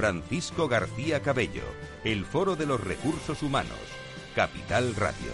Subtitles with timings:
[0.00, 1.60] Francisco García Cabello,
[2.04, 3.76] el Foro de los Recursos Humanos,
[4.34, 5.30] Capital Radio.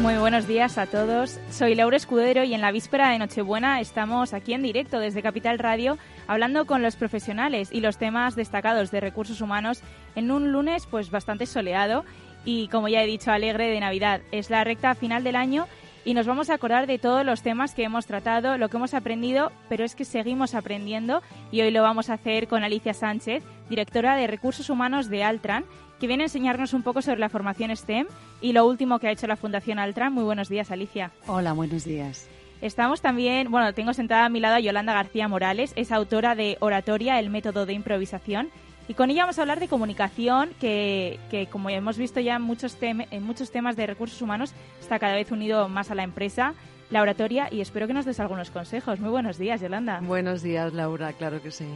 [0.00, 1.40] Muy buenos días a todos.
[1.50, 5.58] Soy Laura Escudero y en la víspera de Nochebuena estamos aquí en directo desde Capital
[5.58, 5.96] Radio
[6.26, 9.80] hablando con los profesionales y los temas destacados de recursos humanos
[10.14, 12.04] en un lunes pues bastante soleado
[12.44, 14.20] y como ya he dicho alegre de Navidad.
[14.30, 15.66] Es la recta final del año
[16.04, 18.94] y nos vamos a acordar de todos los temas que hemos tratado, lo que hemos
[18.94, 23.42] aprendido, pero es que seguimos aprendiendo y hoy lo vamos a hacer con Alicia Sánchez,
[23.68, 25.64] directora de Recursos Humanos de Altran,
[25.98, 28.06] que viene a enseñarnos un poco sobre la formación STEM
[28.40, 30.12] y lo último que ha hecho la Fundación Altran.
[30.12, 31.10] Muy buenos días, Alicia.
[31.26, 32.28] Hola, buenos días.
[32.62, 36.58] Estamos también, bueno, tengo sentada a mi lado a Yolanda García Morales, es autora de
[36.60, 38.50] Oratoria, el método de improvisación,
[38.90, 42.42] y con ella vamos a hablar de comunicación, que, que como hemos visto ya en
[42.42, 46.54] muchos, en muchos temas de recursos humanos, está cada vez unido más a la empresa,
[46.90, 48.98] la oratoria, y espero que nos des algunos consejos.
[48.98, 50.00] Muy buenos días, Yolanda.
[50.00, 51.66] Buenos días, Laura, claro que sí.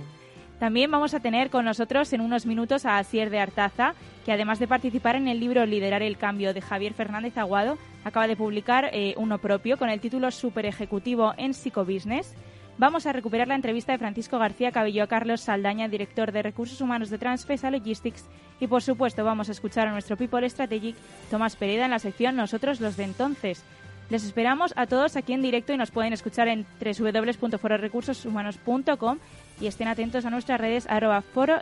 [0.59, 4.59] También vamos a tener con nosotros en unos minutos a Asier de Artaza, que además
[4.59, 8.91] de participar en el libro Liderar el Cambio de Javier Fernández Aguado, acaba de publicar
[8.93, 12.35] eh, uno propio con el título Super Ejecutivo en Psicobusiness.
[12.77, 16.81] Vamos a recuperar la entrevista de Francisco García Cabello a Carlos Saldaña, director de Recursos
[16.81, 18.25] Humanos de Transfesa Logistics.
[18.59, 20.97] Y por supuesto vamos a escuchar a nuestro People Strategic,
[21.31, 23.63] Tomás Pereda, en la sección Nosotros los de entonces.
[24.11, 29.19] Les esperamos a todos aquí en directo y nos pueden escuchar en www.fororecursoshumanos.com
[29.61, 31.61] y estén atentos a nuestras redes arroba foro.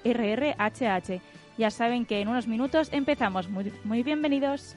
[1.59, 3.51] Ya saben que en unos minutos empezamos.
[3.51, 4.77] Muy bienvenidos.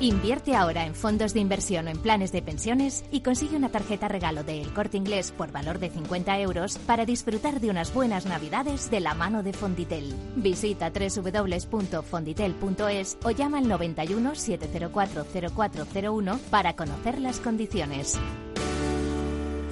[0.00, 4.08] Invierte ahora en fondos de inversión o en planes de pensiones y consigue una tarjeta
[4.08, 8.24] regalo de El Corte Inglés por valor de 50 euros para disfrutar de unas buenas
[8.24, 10.14] navidades de la mano de Fonditel.
[10.36, 18.18] Visita www.fonditel.es o llama al 91 704 0401 para conocer las condiciones.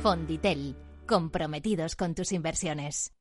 [0.03, 3.15] Fonditel, comprometidos con tus inversiones.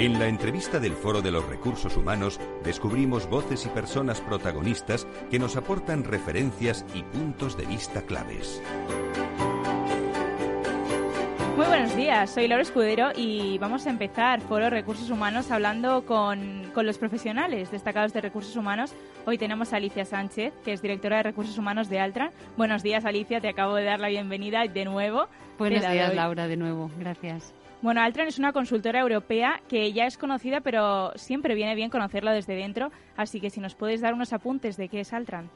[0.00, 5.38] En la entrevista del Foro de los Recursos Humanos descubrimos voces y personas protagonistas que
[5.38, 8.62] nos aportan referencias y puntos de vista claves.
[11.54, 16.70] Muy buenos días, soy Laura Escudero y vamos a empezar Foro Recursos Humanos hablando con,
[16.72, 18.94] con, los profesionales destacados de recursos humanos.
[19.26, 22.30] Hoy tenemos a Alicia Sánchez, que es directora de recursos humanos de Altran.
[22.56, 25.28] Buenos días, Alicia, te acabo de dar la bienvenida de nuevo.
[25.58, 26.90] Buenos días, Laura, de nuevo.
[26.98, 27.52] Gracias.
[27.82, 32.32] Bueno, Altran es una consultora europea que ya es conocida, pero siempre viene bien conocerla
[32.32, 32.92] desde dentro.
[33.16, 35.48] Así que si nos puedes dar unos apuntes de qué es Altran.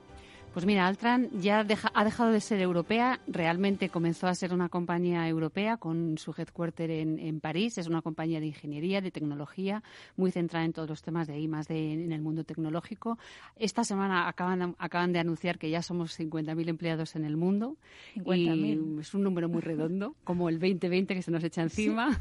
[0.55, 5.29] Pues mira, Altran ya ha dejado de ser europea, realmente comenzó a ser una compañía
[5.29, 7.77] europea con su headquarter en, en, París.
[7.77, 9.83] Es una compañía de ingeniería, de tecnología,
[10.17, 13.19] muy centrada en todos los temas de I D en el mundo tecnológico.
[13.57, 17.77] Esta semana acaban, acaban de anunciar que ya somos 50.000 empleados en el mundo.
[18.15, 19.01] 50.000.
[19.01, 22.21] Es un número muy redondo, como el 2020 que se nos echa encima.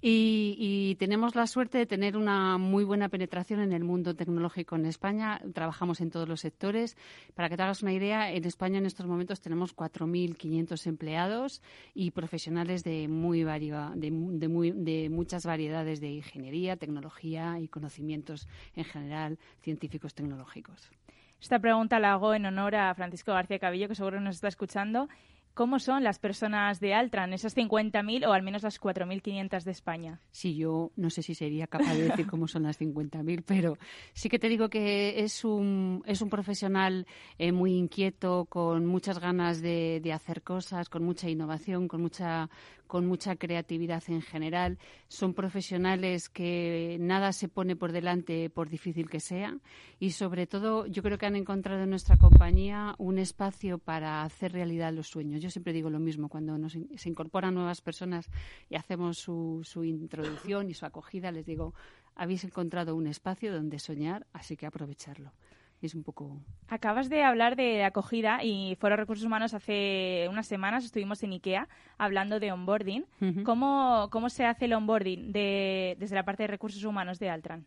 [0.00, 4.76] Y, y tenemos la suerte de tener una muy buena penetración en el mundo tecnológico
[4.76, 5.42] en España.
[5.52, 6.96] Trabajamos en todos los sectores.
[7.34, 11.62] Para que hagas una idea, en España en estos momentos tenemos 4.500 empleados
[11.94, 17.68] y profesionales de, muy varia, de, de, muy, de muchas variedades de ingeniería, tecnología y
[17.68, 20.90] conocimientos en general científicos tecnológicos.
[21.40, 25.08] Esta pregunta la hago en honor a Francisco García Cabillo, que seguro nos está escuchando.
[25.56, 30.20] ¿Cómo son las personas de Altran, esas 50.000 o al menos las 4.500 de España?
[30.30, 33.78] Sí, yo no sé si sería capaz de decir cómo son las 50.000, pero
[34.12, 37.06] sí que te digo que es un, es un profesional
[37.38, 42.50] eh, muy inquieto, con muchas ganas de, de hacer cosas, con mucha innovación, con mucha
[42.86, 44.78] con mucha creatividad en general.
[45.08, 49.58] Son profesionales que nada se pone por delante por difícil que sea
[49.98, 54.52] y sobre todo yo creo que han encontrado en nuestra compañía un espacio para hacer
[54.52, 55.42] realidad los sueños.
[55.42, 58.28] Yo siempre digo lo mismo cuando nos, se incorporan nuevas personas
[58.68, 61.74] y hacemos su, su introducción y su acogida, les digo,
[62.14, 65.32] habéis encontrado un espacio donde soñar, así que aprovecharlo
[65.82, 66.40] es un poco.
[66.68, 71.68] Acabas de hablar de acogida y Foro Recursos Humanos hace unas semanas estuvimos en IKEA
[71.98, 73.04] hablando de onboarding.
[73.44, 77.66] ¿Cómo, ¿Cómo se hace el onboarding de, desde la parte de recursos humanos de Altran?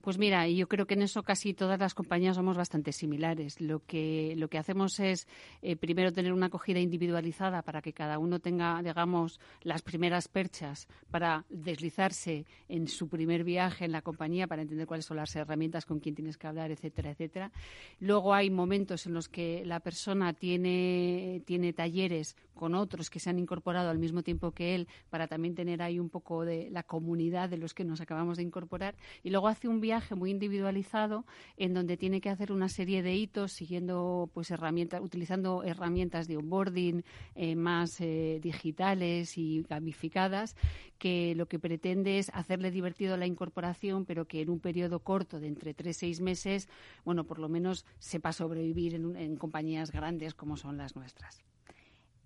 [0.00, 3.60] Pues mira, yo creo que en eso casi todas las compañías somos bastante similares.
[3.60, 5.26] Lo que, lo que hacemos es
[5.60, 10.86] eh, primero tener una acogida individualizada para que cada uno tenga, digamos, las primeras perchas
[11.10, 15.84] para deslizarse en su primer viaje en la compañía, para entender cuáles son las herramientas
[15.84, 17.50] con quién tienes que hablar, etcétera, etcétera.
[17.98, 23.30] Luego hay momentos en los que la persona tiene, tiene talleres con otros que se
[23.30, 26.82] han incorporado al mismo tiempo que él para también tener ahí un poco de la
[26.82, 28.96] comunidad de los que nos acabamos de incorporar.
[29.22, 31.24] Y luego hace un viaje muy individualizado
[31.56, 36.36] en donde tiene que hacer una serie de hitos siguiendo pues herramientas, utilizando herramientas de
[36.36, 40.56] onboarding eh, más eh, digitales y gamificadas
[40.98, 45.38] que lo que pretende es hacerle divertido la incorporación, pero que en un periodo corto
[45.38, 46.68] de entre tres seis meses,
[47.04, 51.44] bueno, por lo menos sepa sobrevivir en compañías grandes como son las nuestras.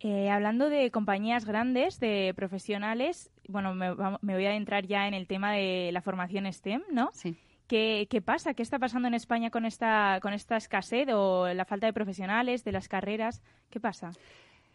[0.05, 5.29] Eh, hablando de compañías grandes, de profesionales, bueno, me, voy a entrar ya en el
[5.29, 7.11] tema de la formación STEM, ¿no?
[7.13, 7.37] Sí.
[7.69, 8.53] ¿Qué, pasa?
[8.53, 12.65] ¿Qué está pasando en España con esta, con esta escasez o la falta de profesionales,
[12.65, 13.43] de las carreras?
[13.71, 14.11] ¿Qué pasa?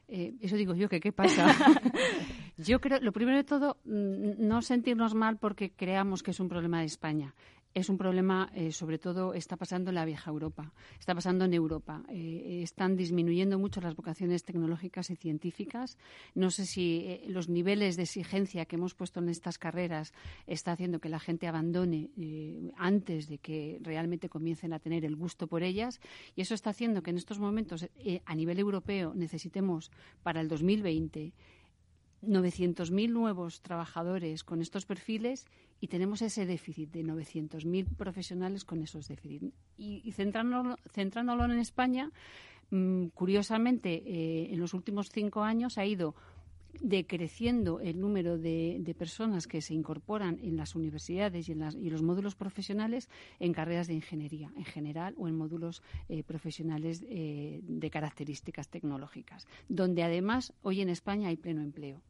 [0.08, 1.46] Eh, eso digo yo, que qué pasa.
[2.58, 6.80] yo creo, lo primero de todo, no sentirnos mal porque creamos que es un problema
[6.80, 7.36] de España
[7.74, 11.54] es un problema, eh, sobre todo, está pasando en la vieja Europa, está pasando en
[11.54, 12.04] Europa.
[12.10, 15.98] Eh, están disminuyendo mucho las vocaciones tecnológicas y científicas.
[16.34, 20.14] No sé si eh, los niveles de exigencia que hemos puesto en estas carreras
[20.48, 22.10] está haciendo que la gente abandone
[22.78, 26.00] antes de que realmente comiencen a tener el gusto por ellas.
[26.36, 27.88] Y eso está haciendo que en estos momentos,
[28.26, 29.92] a nivel europeo, necesitemos
[30.24, 31.34] para el 2020
[32.24, 35.46] 900.000 nuevos trabajadores con estos perfiles
[35.80, 39.54] y tenemos ese déficit de 900.000 profesionales con esos déficits.
[39.78, 42.12] Y, y centrándolo, centrándolo, en España,
[42.72, 46.16] mm, curiosamente, eh, en los últimos cinco años ha ido
[46.82, 52.36] decreciendo el número de, personas que se incorporan en las universidades y en, los módulos
[52.36, 53.10] profesionales
[53.40, 59.48] en carreras de ingeniería en general o en módulos eh, profesionales eh, de características tecnológicas,
[59.70, 62.02] donde además hoy en España hay pleno empleo.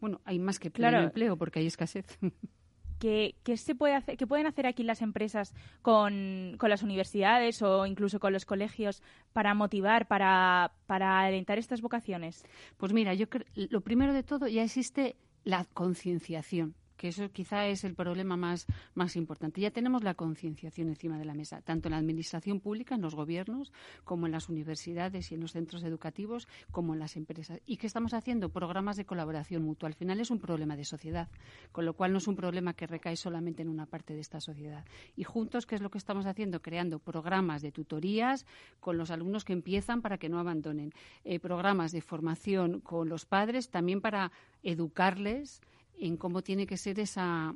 [0.00, 2.06] Bueno, hay más que pleno empleo porque hay escasez.
[3.00, 8.20] ¿Qué, se puede hacer, ¿Qué pueden hacer aquí las empresas con, las universidades o incluso
[8.20, 9.02] con los colegios
[9.32, 12.44] para motivar, para, para alentar estas vocaciones?
[12.76, 17.84] Pues mira, yo lo primero de todo ya existe la concienciación que eso quizá es
[17.84, 19.62] el problema más, más importante.
[19.62, 23.14] Ya tenemos la concienciación encima de la mesa, tanto en la administración pública, en los
[23.14, 23.72] gobiernos,
[24.04, 27.58] como en las universidades y en los centros educativos, como en las empresas.
[27.64, 28.50] ¿Y qué estamos haciendo?
[28.50, 29.86] Programas de colaboración mutua.
[29.88, 31.30] Al final es un problema de sociedad,
[31.72, 34.42] con lo cual no es un problema que recae solamente en una parte de esta
[34.42, 34.84] sociedad.
[35.16, 36.60] Y juntos, ¿qué es lo que estamos haciendo?
[36.60, 38.44] Creando programas de tutorías
[38.78, 40.92] con los alumnos que empiezan para que no abandonen,
[41.24, 44.32] eh, programas de formación con los padres también para
[44.62, 45.62] educarles
[46.00, 47.54] en cómo tiene que ser esa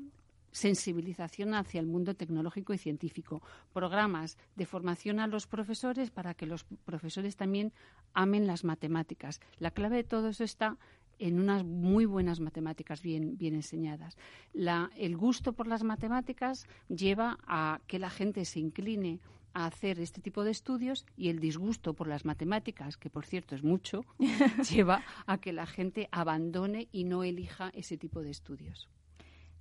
[0.52, 6.46] sensibilización hacia el mundo tecnológico y científico, programas de formación a los profesores para que
[6.46, 7.72] los profesores también
[8.12, 9.40] amen las matemáticas.
[9.58, 10.78] La clave de todo eso está
[11.18, 14.16] en unas muy buenas matemáticas bien, enseñadas.
[14.54, 19.20] el gusto por las matemáticas lleva a que la gente se incline
[19.54, 23.54] a hacer este tipo de estudios y el disgusto por las matemáticas, que por cierto
[23.54, 24.04] es mucho,
[24.70, 28.88] lleva a que la gente abandone y no elija ese tipo de estudios.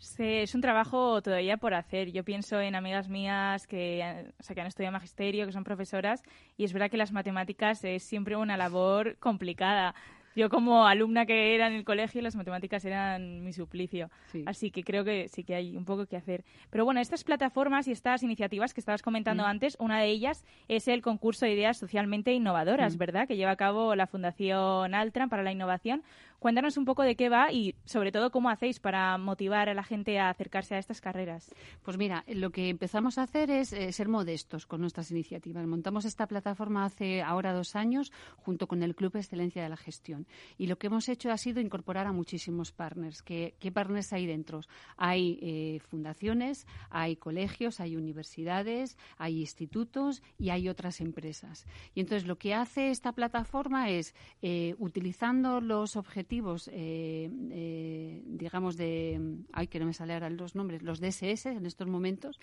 [0.04, 2.12] Sí, es un trabajo todavía por hacer.
[2.12, 6.22] Yo pienso en amigas mías que, o que han estudiado magisterio, que son profesoras,
[6.58, 9.96] y es verdad que las matemáticas es siempre una labor complicada.
[10.36, 14.10] Yo como alumna que era en el colegio, las matemáticas eran mi suplicio.
[14.46, 16.44] Así que creo que sí que hay un poco que hacer.
[16.70, 19.48] Pero bueno, estas plataformas y estas iniciativas que estabas comentando mm.
[19.48, 22.98] antes, una de ellas es el concurso de ideas socialmente innovadoras, mm.
[22.98, 23.28] ¿verdad?
[23.28, 26.04] Que lleva a cabo la Fundación Altran para la Innovación.
[26.44, 29.82] Cuéntanos un poco de qué va y sobre todo cómo hacéis para motivar a la
[29.82, 31.50] gente a acercarse a estas carreras.
[31.84, 35.66] Pues mira, lo que empezamos a hacer es eh, ser modestos con nuestras iniciativas.
[35.66, 40.28] Montamos esta plataforma hace ahora dos años junto con el Club Excelencia de la Gestión.
[40.58, 43.22] Y lo que hemos hecho ha sido incorporar a muchísimos partners.
[43.22, 44.60] ¿Qué, partners hay dentro?
[44.98, 51.66] Hay eh, fundaciones, hay colegios, hay universidades, hay institutos y hay otras empresas.
[51.96, 56.33] Y entonces lo que hace esta plataforma es, eh, utilizando los objetivos
[56.72, 61.66] eh, eh, digamos, de, ay, que no me sale ahora los nombres, los DSS en
[61.66, 62.40] estos momentos,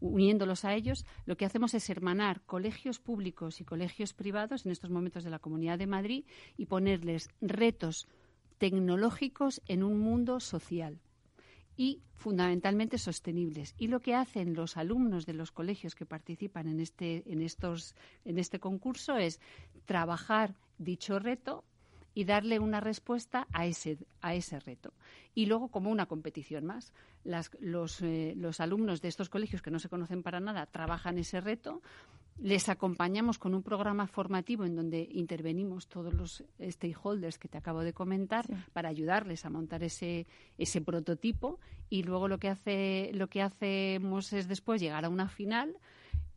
[0.00, 4.90] uniéndolos a ellos, lo que hacemos es hermanar colegios públicos y colegios privados en estos
[4.90, 6.24] momentos de la Comunidad de Madrid
[6.56, 8.06] y ponerles retos
[8.58, 11.00] tecnológicos en un mundo social
[11.76, 13.74] y fundamentalmente sostenibles.
[13.78, 17.94] Y lo que hacen los alumnos de los colegios que participan en este, en estos,
[18.24, 19.40] en este concurso es
[19.84, 21.64] trabajar dicho reto
[22.14, 24.92] y darle una respuesta a ese, a ese reto.
[25.34, 26.92] Y luego, como una competición más,
[27.60, 31.40] los, eh, los alumnos de estos colegios que no se conocen para nada trabajan ese
[31.40, 31.82] reto,
[32.38, 37.80] les acompañamos con un programa formativo en donde intervenimos todos los stakeholders que te acabo
[37.80, 40.26] de comentar para ayudarles a montar ese,
[40.58, 45.28] ese prototipo y luego lo que hace lo que hacemos es después llegar a una
[45.28, 45.76] final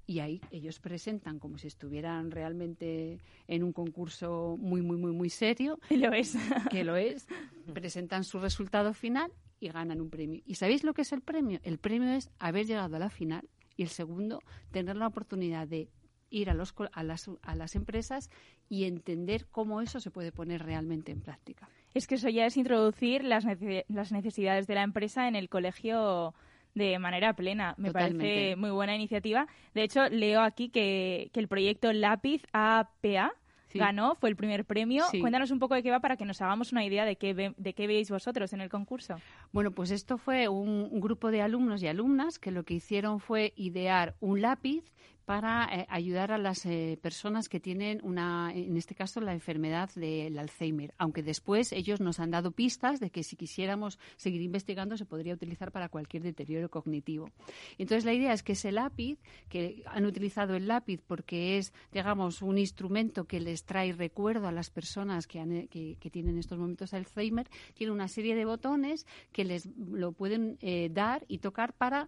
[0.07, 5.29] y ahí ellos presentan como si estuvieran realmente en un concurso muy, muy, muy, muy
[5.29, 5.79] serio.
[5.89, 6.35] Y lo es.
[6.71, 7.27] Que lo es.
[7.73, 10.41] Presentan su resultado final y ganan un premio.
[10.45, 11.59] ¿Y sabéis lo que es el premio?
[11.63, 15.89] El premio es haber llegado a la final y el segundo, tener la oportunidad de
[16.29, 18.29] ir a, los, a, las, a las empresas
[18.69, 21.69] y entender cómo eso se puede poner realmente en práctica.
[21.93, 23.45] Es que eso ya es introducir las,
[23.87, 26.33] las necesidades de la empresa en el colegio
[26.77, 27.74] de manera plena.
[27.77, 29.48] Me parece muy buena iniciativa.
[29.74, 33.34] De hecho, leo aquí que, que el proyecto Lápiz APA
[33.74, 35.05] ganó, fue el primer premio.
[35.19, 37.74] Cuéntanos un poco de qué va para que nos hagamos una idea de qué, de
[37.74, 39.17] qué veis vosotros en el concurso.
[39.51, 43.53] Bueno, pues esto fue un, grupo de alumnos y alumnas que lo que hicieron fue
[43.55, 44.84] idear un lápiz
[45.27, 49.89] para eh, ayudar a las eh, personas que tienen una, en este caso, la enfermedad
[49.93, 50.93] del Alzheimer.
[50.98, 55.34] Aunque después ellos nos han dado pistas de que si quisiéramos seguir investigando se podría
[55.34, 57.29] utilizar para cualquier deterioro cognitivo.
[57.77, 59.19] Entonces la idea es que ese lápiz,
[59.50, 64.53] que han utilizado el lápiz porque es, digamos, un instrumento que les trae recuerdo a
[64.53, 69.43] las personas que, han, que, tienen estos momentos Alzheimer, tiene una serie de botones que
[69.43, 72.07] les lo pueden eh, dar y tocar para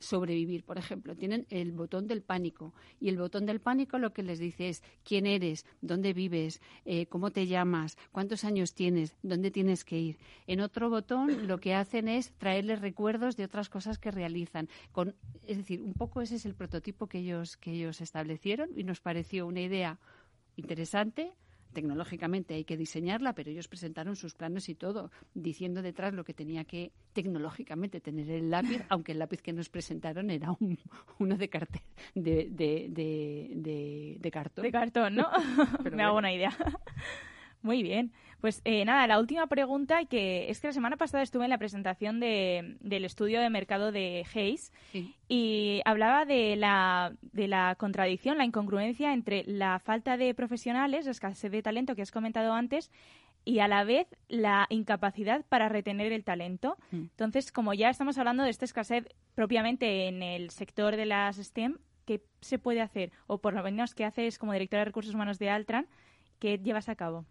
[0.00, 1.16] sobrevivir, por ejemplo.
[1.16, 4.82] Tienen el botón del pánico y el botón del pánico lo que les dice es
[5.04, 10.18] quién eres, dónde vives, eh, cómo te llamas, cuántos años tienes, dónde tienes que ir.
[10.46, 14.68] En otro botón lo que hacen es traerles recuerdos de otras cosas que realizan.
[15.46, 19.00] Es decir, un poco ese es el prototipo que ellos, que ellos establecieron y nos
[19.00, 19.98] pareció una idea
[20.56, 21.32] interesante
[21.72, 26.34] tecnológicamente hay que diseñarla, pero ellos presentaron sus planes y todo, diciendo detrás lo que
[26.34, 30.78] tenía que tecnológicamente tener el lápiz, aunque el lápiz que nos presentaron era un,
[31.18, 31.82] uno de, cartel,
[32.14, 34.62] de, de, de, cartón.
[34.62, 35.28] De cartón, ¿no?
[35.92, 36.56] Me hago una idea.
[37.62, 38.12] Muy bien.
[38.40, 41.58] Pues eh, nada, la última pregunta, que es que la semana pasada estuve en la
[41.58, 44.72] presentación de, del estudio de mercado de Hayes
[45.28, 51.10] y hablaba de la, de la contradicción, la incongruencia entre la falta de profesionales, la
[51.10, 52.90] escasez de talento que has comentado antes,
[53.44, 56.76] y a la vez la incapacidad para retener el talento.
[56.90, 56.96] Mm.
[56.96, 61.78] Entonces, como ya estamos hablando de esta escasez propiamente en el sector de las STEM,
[62.06, 63.12] ¿qué se puede hacer?
[63.26, 65.86] O por lo menos, ¿qué haces como directora de recursos humanos de Altran?
[66.38, 67.26] ¿Qué llevas a cabo?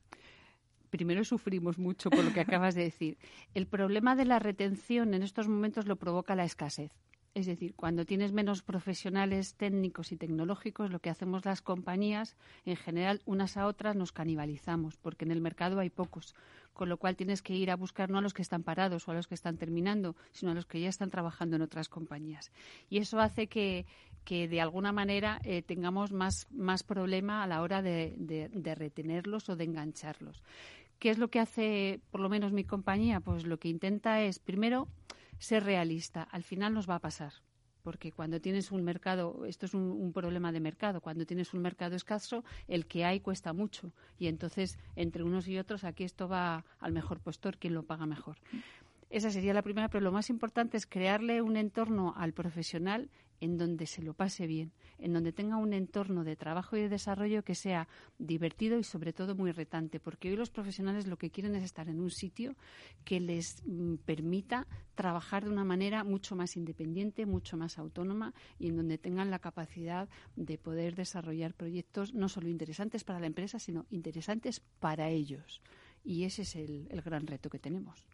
[0.90, 3.18] Primero sufrimos mucho por lo que acabas de decir.
[3.54, 6.92] El problema de la retención en estos momentos lo provoca la escasez.
[7.36, 12.76] Es decir, cuando tienes menos profesionales técnicos y tecnológicos, lo que hacemos las compañías, en
[12.76, 16.34] general, unas a otras nos canibalizamos, porque en el mercado hay pocos,
[16.74, 19.12] con lo cual tienes que ir a buscar no a los que están parados o
[19.12, 22.52] a los que están terminando, sino a los que ya están trabajando en otras compañías.
[22.90, 23.86] Y eso hace que,
[24.24, 29.56] que de alguna manera eh, tengamos más, más problema a la hora de, retenerlos o
[29.56, 30.44] de engancharlos.
[31.00, 33.22] ¿Qué es lo que hace, por lo menos, mi compañía?
[33.22, 34.88] Pues lo que intenta es, primero,
[35.38, 36.24] ser realista.
[36.24, 37.34] Al final nos va a pasar.
[37.82, 41.62] Porque cuando tienes un mercado, esto es un, un, problema de mercado, cuando tienes un
[41.62, 43.94] mercado escaso, el que hay cuesta mucho.
[44.18, 48.06] Y entonces, entre unos y otros, aquí esto va al mejor postor, quien lo paga
[48.06, 48.38] mejor.
[49.10, 53.10] Esa sería la primera, pero lo más importante es crearle un entorno al profesional
[53.42, 56.90] en donde se lo pase bien, en donde tenga un entorno de trabajo y de
[56.90, 61.32] desarrollo que sea divertido y sobre todo muy retante, porque hoy los profesionales lo que
[61.32, 62.56] quieren es estar en un sitio
[63.06, 68.68] que les mm, permita trabajar de una manera mucho más independiente, mucho más autónoma y
[68.68, 73.60] en donde tengan la capacidad de poder desarrollar proyectos no solo interesantes para la empresa,
[73.60, 75.62] sino interesantes para ellos
[76.04, 78.06] Y ese es el, gran reto que tenemos.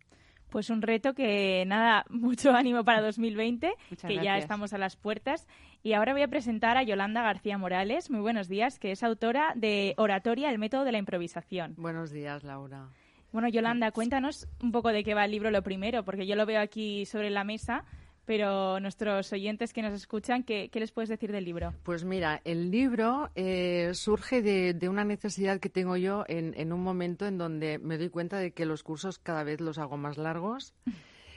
[0.55, 3.74] Pues un reto que, nada, mucho ánimo para 2020,
[4.07, 5.50] que ya estamos a las puertas.
[5.83, 9.51] Y ahora voy a presentar a Yolanda García Morales, muy buenos días, que es autora
[9.57, 11.74] de Oratoria, el método de la improvisación.
[11.75, 12.88] Buenos días, Laura.
[13.33, 16.45] Bueno, Yolanda, cuéntanos un poco de qué va el libro lo primero, porque yo lo
[16.45, 17.83] veo aquí sobre la mesa,
[18.25, 21.74] pero nuestros oyentes que nos escuchan, ¿qué, les puedes decir del libro?
[21.84, 27.25] Pues mira, el libro eh, surge de, una necesidad que tengo yo en, un momento
[27.25, 30.74] en donde me doy cuenta de que los cursos cada vez los hago más largos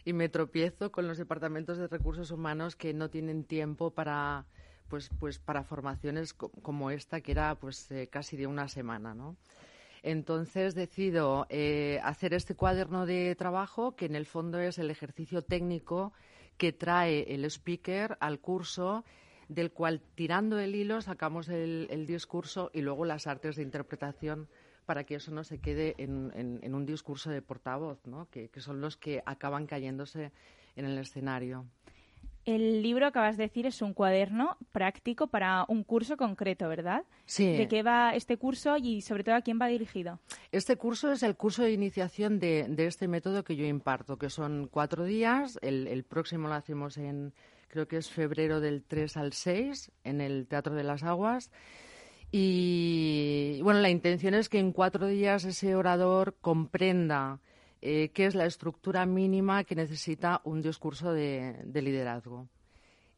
[0.05, 4.47] y me tropiezo con los departamentos de recursos humanos que no tienen tiempo para
[4.89, 9.37] pues pues para formaciones como esta que era pues eh, casi de una semana, ¿no?
[10.03, 15.43] Entonces decido eh, hacer este cuaderno de trabajo que en el fondo es el ejercicio
[15.43, 16.13] técnico
[16.59, 19.05] que trae el speaker al curso
[19.49, 24.49] del cual tirando el hilo sacamos el, discurso y luego las artes de interpretación
[24.85, 28.29] para que eso no se quede en, un discurso de portavoz, ¿no?
[28.31, 30.33] que, son los que acaban cayéndose
[30.77, 31.67] en el escenario.
[32.49, 37.05] El libro, acabas de decir, es un cuaderno práctico para un curso concreto, ¿verdad?
[37.27, 37.55] Sí.
[37.55, 40.19] ¿De qué va este curso y sobre todo a quién va dirigido?
[40.51, 44.67] Este curso es el curso de iniciación de, este método que yo imparto, que son
[44.67, 45.59] cuatro días.
[45.61, 47.35] El, próximo lo hacemos en,
[47.69, 51.51] creo que es febrero del 3 al 6, en el Teatro de las Aguas.
[52.33, 57.41] Y bueno, la intención es que en cuatro días ese orador comprenda
[57.81, 62.49] eh, qué es la estructura mínima que necesita un discurso de, liderazgo.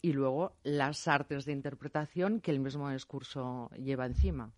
[0.02, 4.50] Y luego las artes de interpretación que el mismo discurso lleva encima.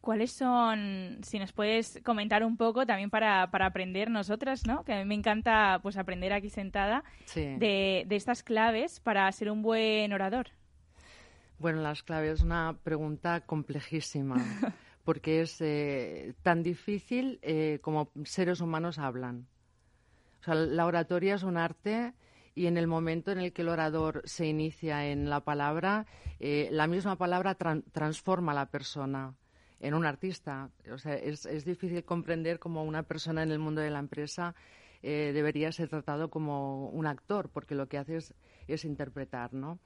[0.00, 4.84] ¿Cuáles son, si nos puedes comentar un poco también para, aprender nosotras, ¿no?
[4.84, 9.50] que a mí me encanta pues aprender aquí sentada, de, de estas claves para ser
[9.50, 10.48] un buen orador?
[11.58, 14.34] Bueno, las claves es una pregunta complejísima.
[15.04, 19.46] porque es eh, tan difícil eh, como seres humanos hablan.
[20.40, 22.14] O sea, la oratoria es un arte
[22.54, 26.06] y en el momento en el que el orador se inicia en la palabra,
[26.40, 27.56] eh, la misma palabra
[27.92, 29.34] transforma a la persona
[29.80, 30.70] en un artista.
[30.92, 34.54] O sea, es, es, difícil comprender cómo una persona en el mundo de la empresa
[35.02, 38.34] debería ser tratado como un actor, porque lo que hace es,
[38.68, 39.78] es interpretar, ¿no?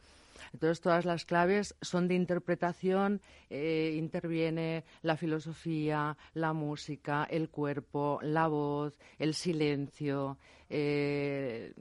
[0.52, 8.18] Entonces, todas las claves son de interpretación, eh, interviene la filosofía, la música, el cuerpo,
[8.22, 11.74] la voz, el silencio, eh,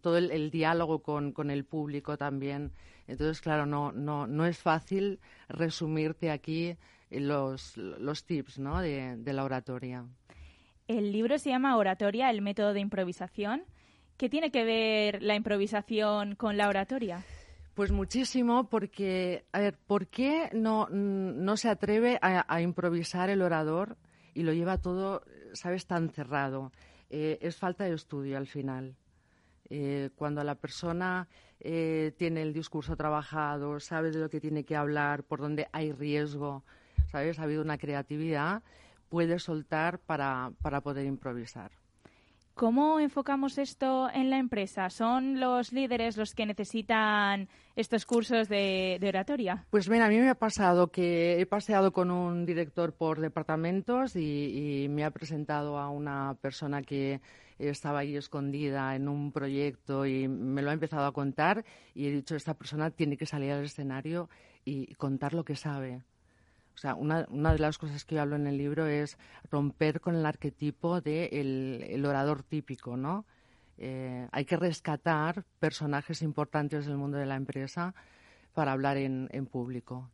[0.00, 2.72] todo el, diálogo con, el público también.
[3.06, 6.76] Entonces, claro, no, no, no es fácil resumirte aquí
[7.10, 8.80] los, los tips ¿no?
[8.80, 10.06] de la oratoria.
[10.90, 13.62] El libro se llama Oratoria, el método de improvisación.
[14.16, 17.24] ¿Qué tiene que ver la improvisación con la oratoria?
[17.74, 23.98] Pues muchísimo, porque, a ver, ¿por qué no, no se atreve a, improvisar el orador
[24.34, 25.22] y lo lleva todo,
[25.52, 26.72] sabes, tan cerrado?
[27.08, 28.96] Eh, es falta de estudio al final.
[29.68, 31.28] Eh, cuando la persona
[31.60, 35.92] eh, tiene el discurso trabajado, sabe de lo que tiene que hablar, por donde hay
[35.92, 36.64] riesgo,
[37.12, 37.38] ¿sabes?
[37.38, 38.64] Ha habido una creatividad,
[39.10, 41.70] puede soltar para, para poder improvisar.
[42.60, 44.90] ¿Cómo enfocamos esto en la empresa?
[44.90, 49.64] ¿Son los líderes los que necesitan estos cursos de, oratoria?
[49.70, 54.14] Pues mira, a mí me ha pasado que he paseado con un director por departamentos
[54.14, 57.22] y, me ha presentado a una persona que
[57.58, 62.10] estaba ahí escondida en un proyecto y me lo ha empezado a contar y he
[62.10, 64.28] dicho, esta persona tiene que salir al escenario
[64.66, 66.02] y contar lo que sabe.
[66.80, 69.18] O sea, una, una, de las cosas que yo hablo en el libro es
[69.50, 73.26] romper con el arquetipo del el orador típico, ¿no?
[73.76, 77.94] Eh, hay que rescatar personajes importantes del mundo de la empresa
[78.54, 80.08] para hablar en, en público.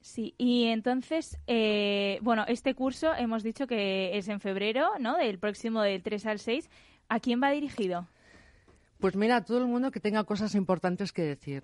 [0.00, 5.16] Sí, y entonces, eh, bueno, este curso hemos dicho que es en febrero, ¿no?
[5.16, 6.68] Del próximo del 3 al 6.
[7.08, 8.08] ¿A quién va dirigido?
[8.98, 11.62] Pues mira, a todo el mundo que tenga cosas importantes que decir.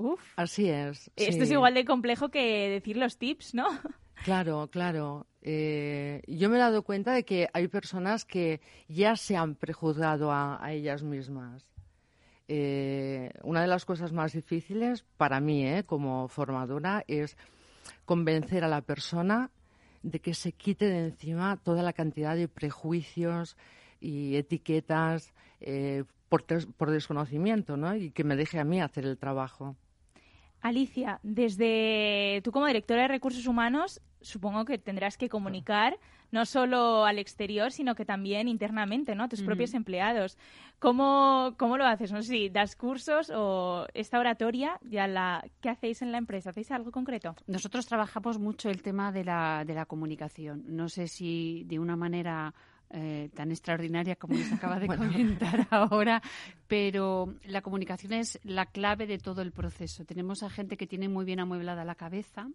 [0.00, 0.20] Uf.
[0.36, 1.10] Así es.
[1.14, 3.66] Esto es igual de complejo que decir los tips, ¿no?
[4.24, 5.26] Claro, claro.
[5.40, 10.30] Eh, yo me he dado cuenta de que hay personas que ya se han prejuzgado
[10.30, 11.66] a, ellas mismas.
[12.46, 17.38] Eh, una de las cosas más difíciles para mí, eh, como formadora, es
[18.04, 19.50] convencer a la persona
[20.02, 23.56] de que se quite de encima toda la cantidad de prejuicios
[24.00, 25.32] y etiquetas
[26.28, 27.94] por, por desconocimiento, ¿no?
[27.96, 29.76] Y que me deje a mí hacer el trabajo.
[30.60, 35.98] Alicia, desde tú como directora de recursos humanos, supongo que tendrás que comunicar
[36.32, 39.28] no solo al exterior, sino que también internamente, ¿no?
[39.28, 40.38] Tus propios empleados.
[40.78, 42.12] ¿Cómo, ¿Cómo lo haces?
[42.12, 46.50] No sé si das cursos o esta oratoria, ya la, ¿qué hacéis en la empresa?
[46.50, 47.34] ¿Hacéis algo concreto?
[47.46, 50.64] Nosotros trabajamos mucho el tema de la, de la comunicación.
[50.68, 52.54] No sé si de una manera
[52.92, 56.22] eh, tan extraordinaria como nos acaba de comentar ahora,
[56.66, 60.04] pero la comunicación es la clave de todo el proceso.
[60.04, 62.48] Tenemos a gente que tiene muy bien amueblada la cabeza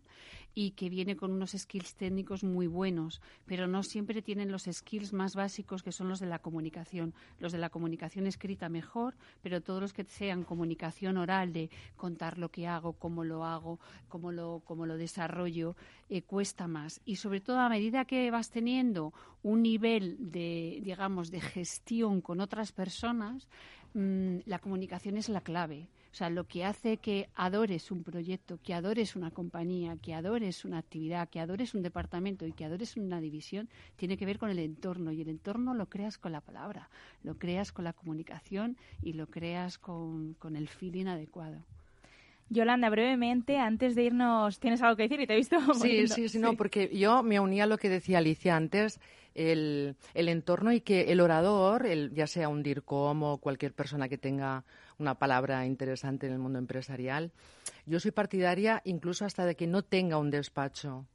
[0.53, 5.13] y que viene con unos skills técnicos muy buenos, pero no siempre tienen los skills
[5.13, 7.13] más básicos que son los de la comunicación.
[7.39, 12.37] Los de la comunicación escrita mejor, pero todos los que sean comunicación oral de contar
[12.37, 15.75] lo que hago, cómo lo hago, cómo lo, cómo lo desarrollo,
[16.09, 17.01] eh, cuesta más.
[17.05, 22.39] Y sobre todo a medida que vas teniendo un nivel de, digamos, de gestión con
[22.39, 23.47] otras personas,
[23.93, 25.89] mm, la comunicación es la clave.
[26.11, 30.63] O sea, lo que hace que adores un proyecto, que adores una compañía, que adores
[30.63, 34.49] una actividad, que adores un departamento y que adores una división, tiene que ver con
[34.49, 35.11] el entorno.
[35.11, 36.89] Y el entorno lo creas con la palabra,
[37.23, 41.65] lo creas con la comunicación y lo creas con, con el feeling adecuado.
[42.49, 45.19] Yolanda, brevemente, antes de irnos, ¿tienes algo que decir?
[45.19, 45.57] Y te he visto.
[45.81, 48.99] Sí, sí, sí, no, porque yo me unía a lo que decía Alicia antes,
[49.33, 54.07] el, el entorno y que el orador, el, ya sea un DIRCOM o cualquier persona
[54.07, 54.63] que tenga
[54.97, 57.31] una palabra interesante en el mundo empresarial,
[57.85, 61.05] yo soy partidaria incluso hasta de que no tenga un despacho,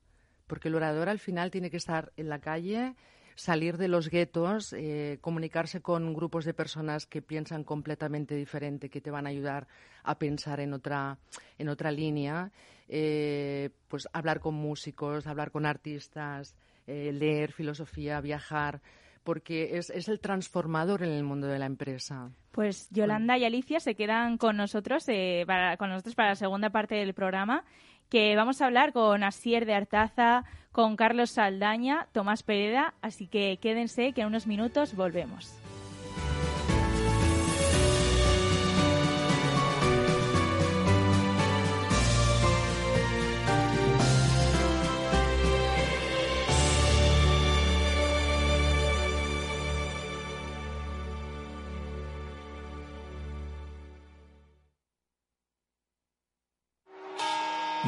[0.47, 2.95] porque el orador al final tiene que estar en la calle
[3.35, 9.01] salir de los guetos, eh, comunicarse con grupos de personas que piensan completamente diferente, que
[9.01, 9.67] te van a ayudar
[10.03, 11.19] a pensar en otra,
[11.59, 12.51] en otra línea,
[12.89, 16.55] eh, pues hablar con músicos, hablar con artistas,
[16.87, 18.81] eh, leer filosofía, viajar
[19.23, 22.31] porque es, es, el transformador en el mundo de la empresa.
[22.53, 25.05] Pues Yolanda y Alicia se quedan con nosotros,
[25.47, 27.65] para, con nosotros para la segunda parte del programa
[28.11, 33.59] que vamos a hablar con Asier de Artaza, con Carlos Saldaña, Tomás Pereda, así que
[33.63, 35.60] quédense que en unos minutos volvemos.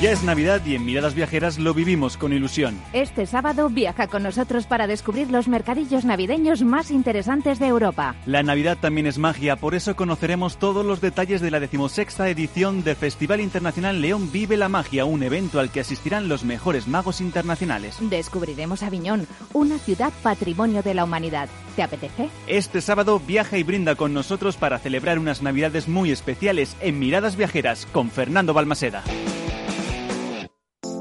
[0.00, 2.78] Ya es Navidad y en Miradas Viajeras lo vivimos con ilusión.
[2.92, 8.14] Este sábado viaja con nosotros para descubrir los mercadillos navideños más interesantes de Europa.
[8.24, 12.84] La Navidad también es magia, por eso conoceremos todos los detalles de la decimosexta edición
[12.84, 17.20] del Festival Internacional León Vive la Magia, un evento al que asistirán los mejores magos
[17.20, 17.96] internacionales.
[18.00, 21.48] Descubriremos Aviñón, una ciudad patrimonio de la humanidad.
[21.74, 22.28] ¿Te apetece?
[22.46, 27.34] Este sábado viaja y brinda con nosotros para celebrar unas Navidades muy especiales en Miradas
[27.34, 29.02] Viajeras con Fernando Balmaseda.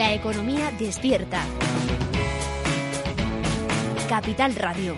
[0.00, 1.44] La economía despierta.
[4.08, 4.94] Capital Radio.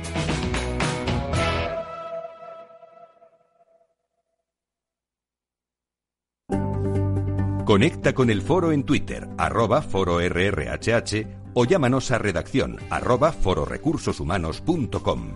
[7.65, 10.21] Conecta con el foro en Twitter, arroba foro
[11.55, 15.35] o llámanos a redacción arroba fororecursoshumanos.com.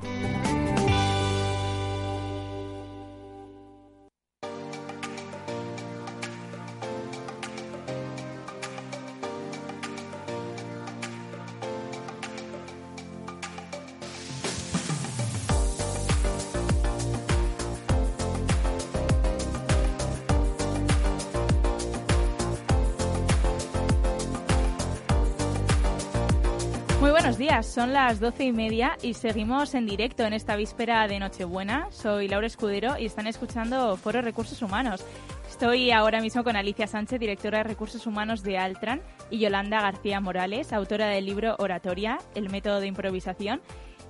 [27.17, 31.19] buenos días, son las doce y media y seguimos en directo en esta víspera de
[31.19, 31.89] Nochebuena.
[31.91, 35.03] Soy Laura Escudero y están escuchando Foro Recursos Humanos.
[35.49, 39.01] Estoy ahora mismo con Alicia Sánchez, directora de Recursos Humanos de Altran,
[39.31, 43.63] y Yolanda García Morales, autora del libro Oratoria, el método de improvisación.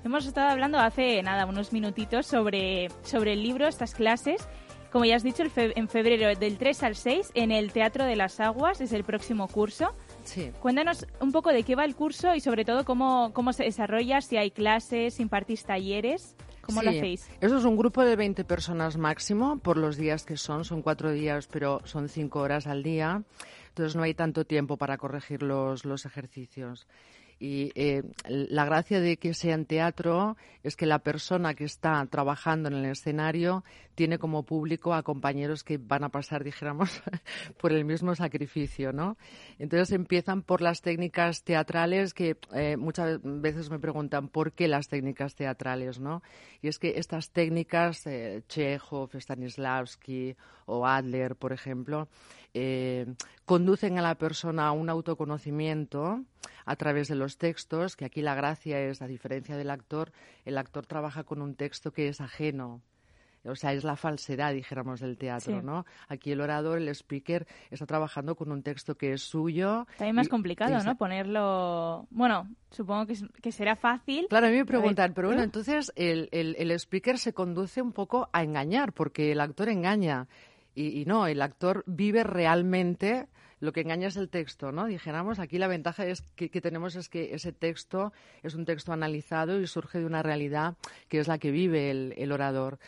[0.04, 4.48] Hemos estado hablando hace nada, unos minutitos sobre, sobre el libro, estas clases.
[4.90, 8.40] Como ya has dicho, en febrero del 3 al 6 en el Teatro de las
[8.40, 9.94] Aguas es el próximo curso.
[10.26, 10.52] Sí.
[10.60, 14.20] Cuéntanos un poco de qué va el curso y sobre todo cómo, cómo se desarrolla,
[14.20, 17.30] si hay clases, impartís talleres, cómo lo hacéis.
[17.40, 20.64] Eso es un grupo de 20 personas máximo por los días que son.
[20.64, 23.22] Son cuatro días, pero son cinco horas al día.
[23.68, 26.86] Entonces no hay tanto tiempo para corregir los, los ejercicios.
[27.38, 32.68] Y eh, la gracia de que sea teatro es que la persona que está trabajando
[32.68, 33.62] en el escenario
[33.94, 37.02] tiene como público a compañeros que van a pasar, dijéramos,
[37.60, 39.16] por el mismo sacrificio, ¿no?
[39.58, 44.88] Entonces empiezan por las técnicas teatrales que eh, muchas veces me preguntan por qué las
[44.88, 46.22] técnicas teatrales, ¿no?
[46.62, 52.08] Y es que estas técnicas, eh, Chekhov, Stanislavski o Adler, por ejemplo,
[52.58, 53.06] eh,
[53.44, 56.24] conducen a la persona a un autoconocimiento
[56.64, 60.10] a través de los textos, que aquí la gracia es, a diferencia del actor,
[60.44, 62.80] el actor trabaja con un texto que es ajeno.
[63.44, 65.64] O sea, es la falsedad, dijéramos, del teatro, Sí.
[65.64, 65.86] ¿no?
[66.08, 69.86] Aquí el orador, el speaker, está trabajando con un texto que es suyo.
[69.98, 70.96] También más y- complicado, ¿no?
[70.96, 72.08] Ponerlo...
[72.10, 74.26] Bueno, supongo que, será fácil.
[74.28, 75.44] Claro, a mí me preguntan, pero bueno, ¿eh?
[75.44, 80.26] entonces el, el, el speaker se conduce un poco a engañar, porque el actor engaña.
[80.78, 83.28] Y, no, el actor vive realmente
[83.60, 84.84] lo que engaña es el texto, ¿no?
[84.84, 88.12] Dijéramos, aquí la ventaja es que, que tenemos es que ese texto
[88.42, 90.76] es un texto analizado y surge de una realidad
[91.08, 92.78] que es la que vive el, el orador.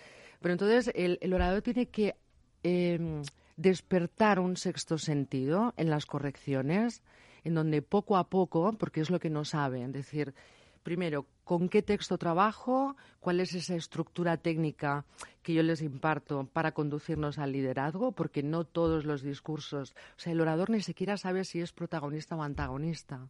[0.41, 2.15] Pero entonces el, el orador tiene que
[2.63, 3.23] eh,
[3.57, 7.03] despertar un sexto sentido en las correcciones,
[7.45, 10.35] en donde poco a poco, porque es lo que no sabe, es decir,
[10.83, 12.97] primero, ¿con qué texto trabajo?
[13.21, 15.05] ¿Cuál es esa estructura técnica
[15.43, 18.13] que yo les imparto para conducirnos al liderazgo?
[18.13, 22.37] Porque no todos los discursos, o sea, el orador ni siquiera sabe si es protagonista
[22.37, 23.29] o antagonista.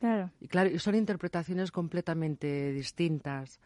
[0.00, 0.30] Claro.
[0.40, 3.60] Y claro, y son interpretaciones completamente distintas.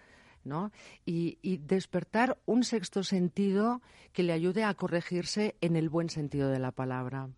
[0.44, 0.70] ¿no?
[1.04, 6.50] Y, y despertar un sexto sentido que le ayude a corregirse en el buen sentido
[6.50, 7.28] de la palabra.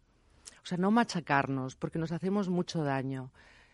[0.62, 3.30] O sea, no machacarnos, porque nos hacemos mucho daño.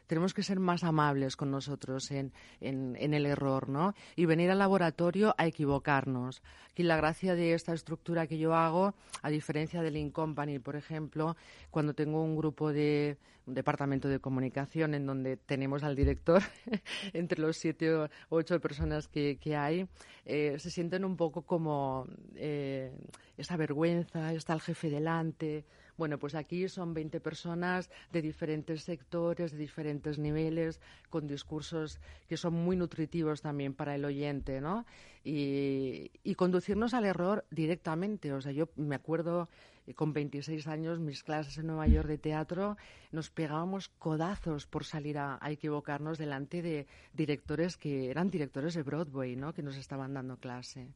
[0.07, 3.95] Tenemos que ser más amables con nosotros en, en, el error, ¿no?
[4.17, 6.43] Y venir al laboratorio a equivocarnos.
[6.71, 11.37] Aquí la gracia de esta estructura que yo hago, a diferencia del Incompany, por ejemplo,
[11.71, 16.43] cuando tengo un grupo de un departamento de comunicación en donde tenemos al director
[17.13, 19.87] entre los siete o ocho personas que, que hay,
[20.25, 22.93] eh, se sienten un poco como eh,
[23.37, 25.65] esa vergüenza, está el jefe delante.
[25.97, 32.37] Bueno, pues aquí son 20 personas de diferentes sectores, de diferentes niveles, con discursos que
[32.37, 34.87] son muy nutritivos también para el oyente, ¿no?
[35.23, 38.33] Y, y conducirnos al error directamente.
[38.33, 39.49] O sea, yo me acuerdo
[39.87, 42.77] eh, con 26 años, mis clases en Nueva York de teatro,
[43.13, 48.83] nos pegábamos codazos por salir a, a equivocarnos delante de directores que eran directores de
[48.83, 49.55] Broadway, ¿no?
[49.55, 50.89] Que nos estaban dando clase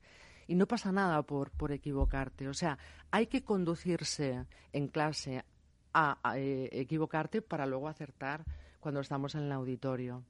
[0.49, 2.49] y no pasa nada por, por equivocarte.
[2.49, 2.79] O sea,
[3.13, 5.45] hay que conducirse en clase
[5.93, 8.45] a, a, eh, equivocarte para luego acertar
[8.81, 10.25] cuando estamos en el auditorio.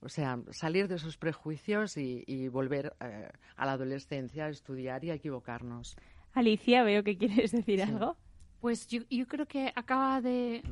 [0.00, 5.10] O sea, salir de esos prejuicios y, volver eh, a la adolescencia, a estudiar y
[5.10, 5.96] a equivocarnos.
[6.34, 8.16] Alicia, veo que quieres decir algo.
[8.64, 10.62] Pues yo, creo que acaba de,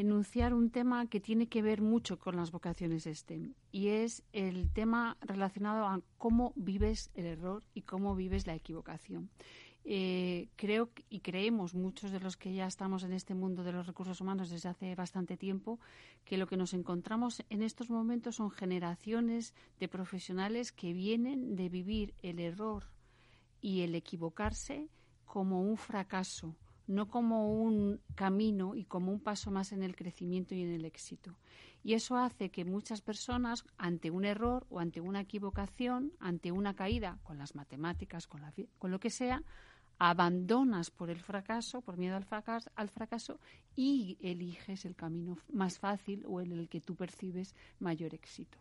[0.00, 4.68] enunciar un tema que tiene que ver mucho con las vocaciones STEM y es el
[4.72, 9.30] tema relacionado a cómo vives el error y cómo vives la equivocación.
[9.84, 13.86] Eh, creo y creemos muchos de los que ya estamos en este mundo de los
[13.86, 15.78] recursos humanos desde hace bastante tiempo
[16.24, 21.68] que lo que nos encontramos en estos momentos son generaciones de profesionales que vienen de
[21.68, 22.88] vivir el error
[23.60, 24.88] y el equivocarse
[25.26, 26.56] como un fracaso
[26.86, 30.84] no como un camino y como un paso más en el crecimiento y en el
[30.84, 31.36] éxito.
[31.82, 36.74] Y eso hace que muchas personas, ante un error o ante una equivocación, ante una
[36.74, 38.42] caída con las matemáticas, con,
[38.90, 39.42] lo que sea,
[39.98, 43.38] abandonas por el fracaso, por miedo al fracaso, al fracaso
[43.76, 48.58] y eliges el camino más fácil o en el que tú percibes mayor éxito.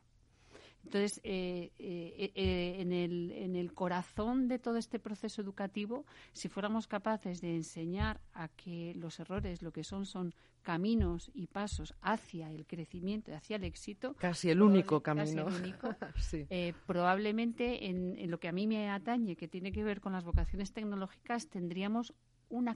[0.85, 6.47] Entonces, eh, eh, eh, en, el, en, el, corazón de todo este proceso educativo, si
[6.47, 11.95] fuéramos capaces de enseñar a que los errores lo que son son caminos y pasos
[12.01, 14.15] hacia el crecimiento, hacia el éxito.
[14.19, 15.47] Casi el único camino.
[16.85, 20.71] probablemente en, lo que a mí me atañe, que tiene que ver con las vocaciones
[20.71, 22.13] tecnológicas, tendríamos
[22.49, 22.69] un,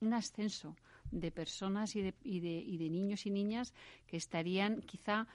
[0.00, 0.76] un ascenso
[1.10, 3.72] de personas y de, y, de, y de, niños y niñas
[4.06, 5.26] que estarían quizá.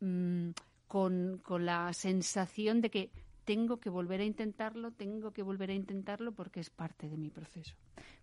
[0.00, 0.50] Mm,
[0.86, 3.10] con, la sensación de que
[3.44, 7.30] tengo que volver a intentarlo, tengo que volver a intentarlo porque es parte de mi
[7.30, 7.74] proceso.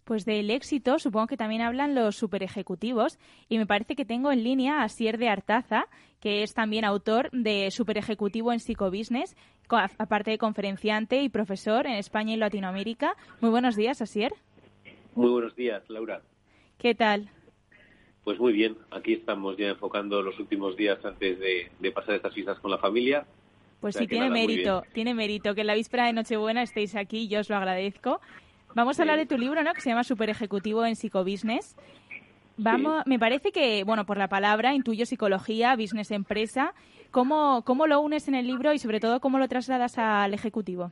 [0.04, 4.32] Pues del éxito supongo que también hablan los super ejecutivos y me parece que tengo
[4.32, 5.86] en línea a Sier de Artaza,
[6.20, 9.36] que es también autor de Super Ejecutivo en Psicobusiness,
[9.70, 13.16] aparte de conferenciante y profesor en España y Latinoamérica.
[13.42, 14.34] Muy buenos días, Asier.
[15.14, 16.22] Muy buenos días, Laura.
[16.78, 17.30] ¿Qué tal?
[18.24, 22.60] Pues muy bien, aquí estamos ya enfocando los últimos días antes de, pasar estas fiestas
[22.60, 23.26] con la familia.
[23.80, 27.40] Pues sí, tiene mérito, tiene mérito que en la víspera de Nochebuena estéis aquí, yo
[27.40, 28.22] os lo agradezco.
[28.76, 29.74] Vamos a hablar de tu libro, ¿no?
[29.74, 31.76] Que se llama Super Ejecutivo en Psicobusiness.
[32.58, 36.76] Vamos, me parece que, bueno, por la palabra intuyo psicología, business empresa.
[37.10, 40.92] ¿Cómo, ¿Cómo lo unes en el libro y sobre todo cómo lo trasladas al ejecutivo?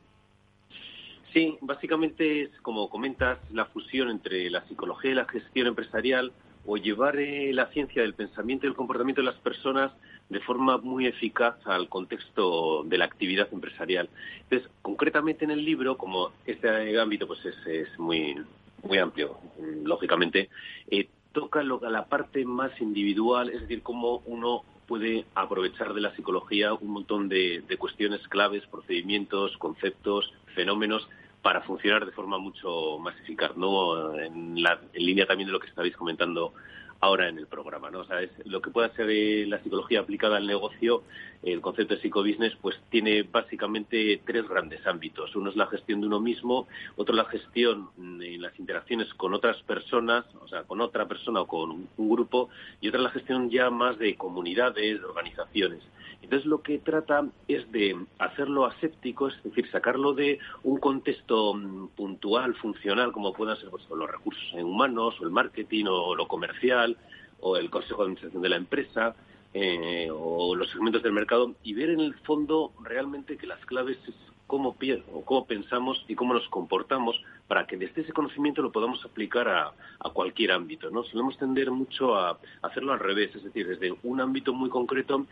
[1.32, 6.32] Sí, básicamente es, como comentas, la fusión entre la psicología y la gestión empresarial
[6.66, 9.92] o llevar eh, la ciencia del pensamiento y el comportamiento de las personas
[10.28, 14.08] de forma muy eficaz al contexto de la actividad empresarial.
[14.42, 18.36] Entonces, concretamente en el libro, como este ámbito pues es, muy,
[18.82, 19.38] muy amplio,
[19.82, 20.48] lógicamente,
[20.90, 26.74] eh, toca la parte más individual, es decir, cómo uno puede aprovechar de la psicología
[26.74, 31.08] un montón de cuestiones claves, procedimientos, conceptos, fenómenos
[31.42, 34.14] para funcionar de forma mucho más eficaz, ¿no?
[34.18, 36.52] En, la, en línea también de lo que estabais comentando
[37.00, 38.00] ahora en el programa, ¿no?
[38.00, 41.02] O sea, es, lo que pueda ser eh, la psicología aplicada al negocio,
[41.42, 45.34] el concepto de psicobusiness, pues tiene básicamente tres grandes ámbitos.
[45.36, 49.62] Uno es la gestión de uno mismo, otro la gestión en las interacciones con otras
[49.62, 52.50] personas, o sea, con otra persona o con un grupo,
[52.80, 55.82] y otra la gestión ya más de comunidades, de organizaciones.
[56.22, 61.88] Entonces lo que trata es de hacerlo aséptico, es decir, sacarlo de un contexto mm,
[61.96, 66.96] puntual, funcional, como puedan ser pues, los recursos humanos, o el marketing, o lo comercial,
[67.40, 69.16] o el consejo de administración de la empresa,
[69.54, 73.98] eh, o los segmentos del mercado, y ver en el fondo realmente que las claves
[74.06, 74.14] es
[74.50, 74.76] cómo,
[75.24, 77.14] cómo pensamos y cómo nos comportamos
[77.46, 79.72] para que desde ese conocimiento lo podamos aplicar a,
[80.12, 80.90] cualquier ámbito.
[80.90, 81.04] ¿no?
[81.04, 85.26] Solemos tender mucho a hacerlo al revés, es decir, desde un ámbito muy concreto,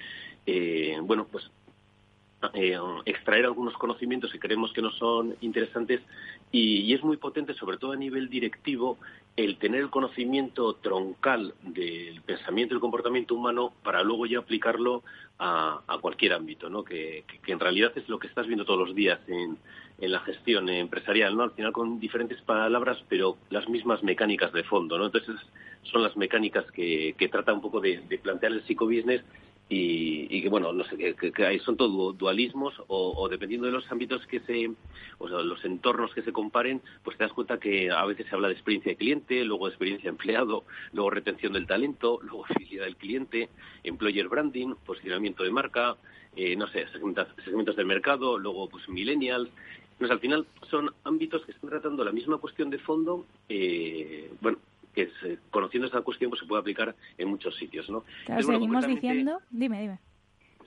[0.47, 1.51] eh, bueno, pues
[2.55, 6.01] eh, extraer algunos conocimientos que creemos que no son interesantes
[6.53, 8.97] y, es muy potente, sobre todo a nivel directivo,
[9.37, 15.03] el tener el conocimiento troncal del pensamiento y el comportamiento humano para luego ya aplicarlo
[15.41, 16.85] a, cualquier ámbito, ¿no?
[16.85, 19.59] Que, en realidad es lo que estás viendo todos los días en,
[20.01, 21.43] la gestión empresarial, ¿no?
[21.43, 25.07] Al final con diferentes palabras, pero las mismas mecánicas de fondo, ¿no?
[25.07, 25.35] Entonces
[25.83, 29.23] son las mecánicas que, que trata un poco de, de plantear el psicobusiness
[29.71, 34.41] y, que bueno no sé que, son todo dualismos o, dependiendo de los ámbitos que
[34.41, 34.71] se
[35.19, 38.35] o sea, los entornos que se comparen pues te das cuenta que a veces se
[38.35, 42.45] habla de experiencia de cliente luego de experiencia de empleado luego retención del talento luego
[42.45, 43.51] fidelidad del cliente
[43.85, 45.97] employer branding posicionamiento de marca
[46.37, 46.87] eh, no sé
[47.45, 49.51] segmentos del mercado luego pues millennials.
[49.99, 54.59] Pues al final son ámbitos que están tratando la misma cuestión de fondo eh, bueno
[55.07, 58.05] que conociendo esta cuestión pues se puede aplicar en muchos sitios, ¿no?
[58.41, 59.99] seguimos diciendo, dime, dime.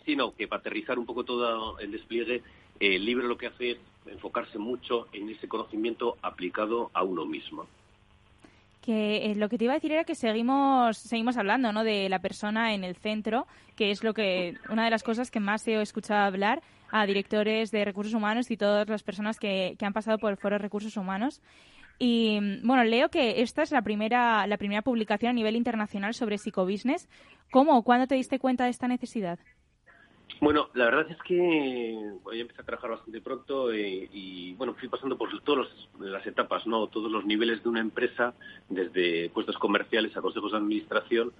[0.05, 2.41] Sí, no, que para aterrizar un poco todo el despliegue,
[2.79, 3.77] el libro lo que hace es
[4.07, 7.67] enfocarse mucho en ese conocimiento aplicado a uno mismo.
[8.81, 11.83] Que eh, lo que te iba a decir era que seguimos seguimos hablando, ¿no?
[11.83, 15.39] De la persona en el centro, que es lo que una de las cosas que
[15.39, 19.85] más he escuchado hablar a directores de recursos humanos y todas las personas que, que
[19.85, 21.41] han pasado por el Foro de Recursos Humanos.
[22.03, 26.39] Y bueno, leo que esta es la primera, la primera publicación a nivel internacional sobre
[26.39, 27.07] psicobusiness.
[27.51, 29.37] ¿Cómo o cuándo te diste cuenta de esta necesidad?
[30.39, 31.93] Bueno, la verdad es que
[32.23, 35.67] bueno, yo empecé a trabajar bastante pronto eh, y, bueno, fui pasando por todas
[35.99, 36.87] las etapas, ¿no?
[36.87, 38.33] Todos los niveles de una empresa,
[38.67, 41.31] desde puestos comerciales a consejos de administración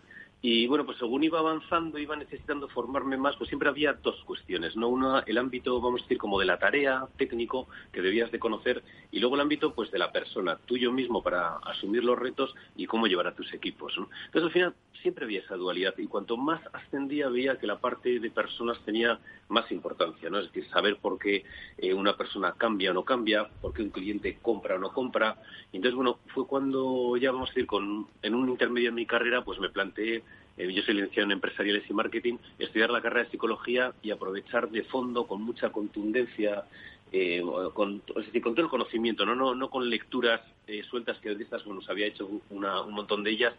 [0.43, 4.75] y bueno, pues según iba avanzando, iba necesitando formarme más, pues siempre había dos cuestiones,
[4.75, 4.87] ¿no?
[4.87, 8.83] Una, el ámbito, vamos a decir, como de la tarea técnico que debías de conocer,
[9.11, 12.87] y luego el ámbito, pues, de la persona, tuyo mismo para asumir los retos y
[12.87, 14.09] cómo llevar a tus equipos, ¿no?
[14.25, 18.19] Entonces, al final, siempre había esa dualidad, y cuanto más ascendía, veía que la parte
[18.19, 20.39] de personas tenía más importancia, ¿no?
[20.39, 21.43] Es decir, saber por qué
[21.77, 25.37] eh, una persona cambia o no cambia, por qué un cliente compra o no compra.
[25.73, 29.43] Entonces, bueno, fue cuando ya, vamos a decir, con, en un intermedio en mi carrera,
[29.43, 30.23] pues me planteé
[30.62, 34.70] eh, yo soy licenciado en empresariales y marketing, estudiar la carrera de psicología y aprovechar
[34.70, 36.66] de fondo con mucha contundencia,
[37.12, 37.41] eh,
[37.74, 41.34] con, es decir, con todo el conocimiento, no, no, no con lecturas eh, sueltas que
[41.34, 43.53] de estas bueno, había hecho un montón de ellas,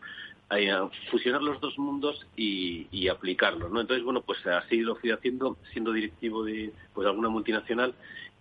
[1.11, 3.81] fusionar los dos mundos y, aplicarlos, ¿no?
[3.81, 7.95] Entonces, bueno, pues así lo fui haciendo, siendo directivo de pues alguna multinacional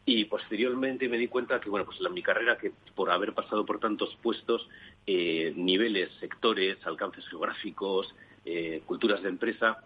[0.06, 3.66] y posteriormente me di cuenta que bueno pues en mi carrera que por haber pasado
[3.66, 4.68] por tantos puestos
[5.06, 8.14] niveles sectores alcances geográficos
[8.46, 9.78] eh, culturas de empresa,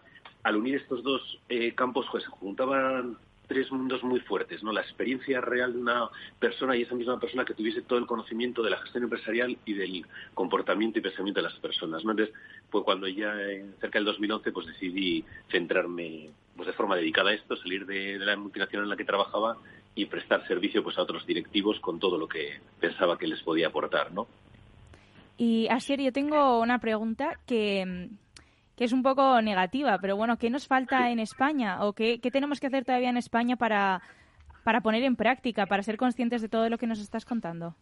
[0.42, 4.72] al unir estos dos eh, campos pues, se juntaban tres mundos muy fuertes, ¿no?
[4.72, 8.62] La experiencia real de una persona y esa misma persona que tuviese todo el conocimiento
[8.62, 12.10] de la gestión empresarial y del comportamiento y pensamiento de las personas, ¿no?
[12.10, 12.34] Entonces,
[12.70, 13.34] fue cuando ya
[13.80, 18.24] cerca del 2011 pues decidí centrarme pues de forma dedicada a esto, salir de, de,
[18.24, 19.58] la multinacional en la que trabajaba
[19.94, 23.68] y prestar servicio pues a otros directivos con todo lo que pensaba que les podía
[23.68, 24.26] aportar, ¿no?
[25.38, 28.08] Y Asier, yo tengo una pregunta que
[28.76, 32.60] que es un poco negativa, pero bueno, ¿qué nos falta en España o qué, tenemos
[32.60, 34.02] que hacer todavía en España para,
[34.64, 37.74] para poner en práctica, para ser conscientes de todo lo que nos estás contando?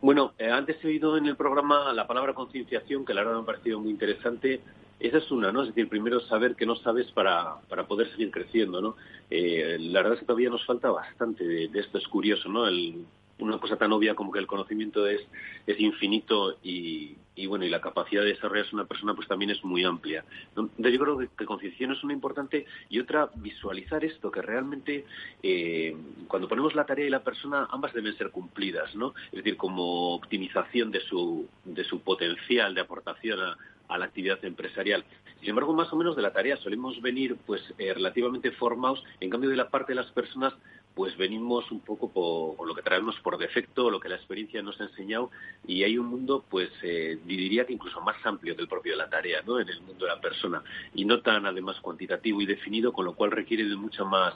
[0.00, 3.42] Bueno, eh, antes he oído en el programa la palabra concienciación, que la verdad me
[3.42, 4.60] ha parecido muy interesante.
[5.00, 5.62] Esa es una, ¿no?
[5.62, 8.96] Es decir, primero saber que no sabes para, para poder seguir creciendo, ¿no?
[9.30, 12.68] Eh, la verdad es que todavía nos falta bastante de, de esto, es curioso, ¿no?
[12.68, 13.04] El,
[13.38, 15.20] una cosa tan obvia como que el conocimiento es,
[15.66, 19.62] es infinito y, y bueno y la capacidad de desarrollarse una persona pues también es
[19.64, 20.24] muy amplia
[20.56, 25.04] yo creo que, concienciación es una importante y otra visualizar esto que realmente
[25.42, 25.96] eh,
[26.28, 30.14] cuando ponemos la tarea y la persona ambas deben ser cumplidas no es decir como
[30.14, 33.56] optimización de su de su potencial de aportación a,
[33.88, 35.04] a la actividad empresarial.
[35.40, 39.30] Sin embargo, más o menos de la tarea solemos venir pues eh, relativamente formados, en
[39.30, 40.54] cambio de la parte de las personas
[40.96, 44.80] pues venimos un poco por, lo que traemos por defecto, lo que la experiencia nos
[44.80, 45.30] ha enseñado
[45.66, 49.10] y hay un mundo, pues eh, diría que incluso más amplio del propio de la
[49.10, 49.60] tarea, ¿no?
[49.60, 50.62] En el mundo de la persona
[50.94, 54.32] y no tan además cuantitativo y definido, con lo cual requiere de mucha más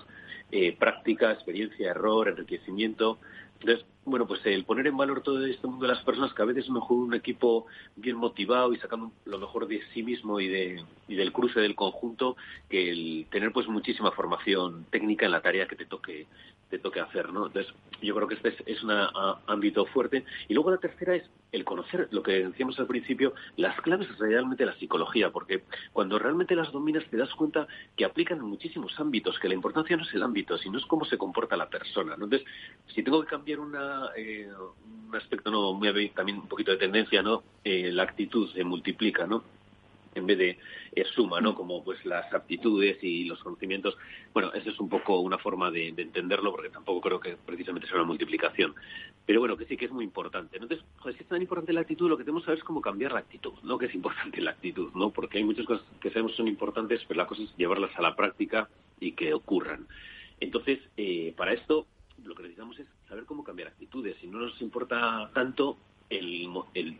[0.52, 3.18] eh, práctica, experiencia, error, enriquecimiento.
[3.60, 6.46] Entonces, bueno, pues el poner en valor todo este mundo de las personas, que a
[6.46, 10.48] veces es mejor un equipo bien motivado y sacando lo mejor de sí mismo y,
[10.48, 12.36] de, y del cruce del conjunto,
[12.68, 16.26] que el tener pues muchísima formación técnica en la tarea que te toque
[16.70, 17.46] te toque hacer, ¿no?
[17.46, 18.92] Entonces, yo creo que este es, un
[19.46, 20.24] ámbito fuerte.
[20.48, 24.64] Y luego la tercera es el conocer lo que decíamos al principio, las claves realmente
[24.64, 27.66] de la psicología, porque cuando realmente las dominas te das cuenta
[27.96, 31.04] que aplican en muchísimos ámbitos, que la importancia no es el ámbito, sino es cómo
[31.04, 32.24] se comporta la persona, ¿no?
[32.24, 32.46] Entonces,
[32.94, 34.48] si tengo que cambiar una, eh,
[35.08, 37.42] un aspecto no muy también un poquito de tendencia, ¿no?
[37.64, 39.42] Eh, la actitud se multiplica, ¿no?
[40.14, 40.58] En vez de
[40.92, 41.54] eh, suma, ¿no?
[41.54, 43.96] Como pues las aptitudes y los conocimientos.
[44.32, 47.96] Bueno, esa es un poco una forma de, entenderlo, porque tampoco creo que precisamente sea
[47.96, 48.74] una multiplicación.
[49.26, 50.56] Pero bueno, que sí que es muy importante.
[50.56, 52.80] Entonces, joder, si es tan importante la actitud, lo que tenemos que saber es cómo
[52.80, 53.78] cambiar la actitud, ¿no?
[53.78, 55.10] Que es importante la actitud, ¿no?
[55.10, 58.16] Porque hay muchas cosas que sabemos son importantes, pero la cosa es llevarlas a la
[58.16, 59.86] práctica y que ocurran.
[60.40, 61.86] Entonces, eh, para esto,
[62.24, 64.16] lo que necesitamos es saber cómo cambiar actitudes.
[64.22, 65.76] Y no nos importa tanto
[66.08, 66.98] el, el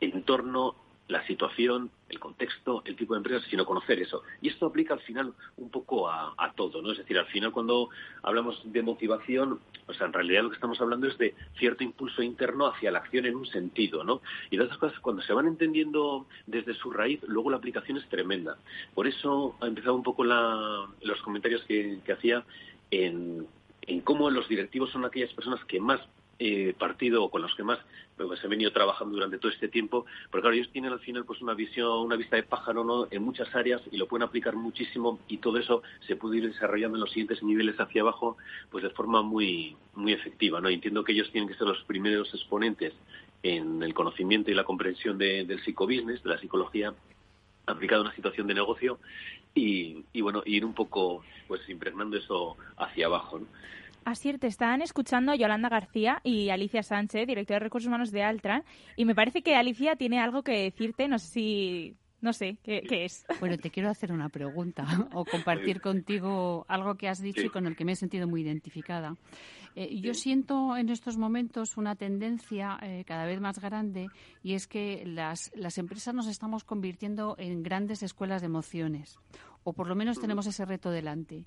[0.00, 0.74] entorno
[1.10, 4.22] la situación, el contexto, el tipo de empresa, sino conocer eso.
[4.40, 6.92] Y esto aplica al final un poco a, todo, ¿no?
[6.92, 7.90] Es decir, al final cuando
[8.22, 12.22] hablamos de motivación, o sea, en realidad lo que estamos hablando es de cierto impulso
[12.22, 14.22] interno hacia la acción en un sentido, ¿no?
[14.50, 18.56] Y esas cosas, cuando se van entendiendo desde su raíz, luego la aplicación es tremenda.
[18.94, 22.44] Por eso ha empezado un poco los comentarios que, hacía
[22.90, 23.46] en,
[23.82, 26.00] en cómo los directivos son aquellas personas que más
[26.42, 27.78] eh, partido o con los que más
[28.16, 31.42] pues, he venido trabajando durante todo este tiempo, porque claro, ellos tienen al final pues
[31.42, 33.08] una visión, una vista de pájaro ¿no?
[33.10, 36.96] en muchas áreas y lo pueden aplicar muchísimo y todo eso se puede ir desarrollando
[36.96, 38.38] en los siguientes niveles hacia abajo
[38.70, 40.70] pues de forma muy muy efectiva, ¿no?
[40.70, 42.94] entiendo que ellos tienen que ser los primeros exponentes
[43.42, 46.94] en el conocimiento y la comprensión del psicobusiness, de la psicología
[47.66, 48.98] aplicada a una situación de negocio
[49.54, 53.40] y, y bueno, ir un poco pues impregnando eso hacia abajo.
[53.40, 53.46] ¿no?
[54.04, 58.64] Así te están escuchando Yolanda García y Alicia Sánchez, directora de Recursos Humanos de Altran,
[58.96, 61.96] y me parece que Alicia tiene algo que decirte, no sé si...
[62.22, 63.24] No sé, ¿qué, es?
[63.40, 64.84] Bueno, te quiero hacer una pregunta
[65.14, 68.42] o compartir contigo algo que has dicho y con el que me he sentido muy
[68.42, 69.16] identificada.
[69.74, 74.08] Eh, yo siento en estos momentos una tendencia eh, cada vez más grande
[74.42, 79.18] y es que las, las empresas nos estamos convirtiendo en grandes escuelas de emociones
[79.62, 81.44] o por lo menos tenemos ese reto delante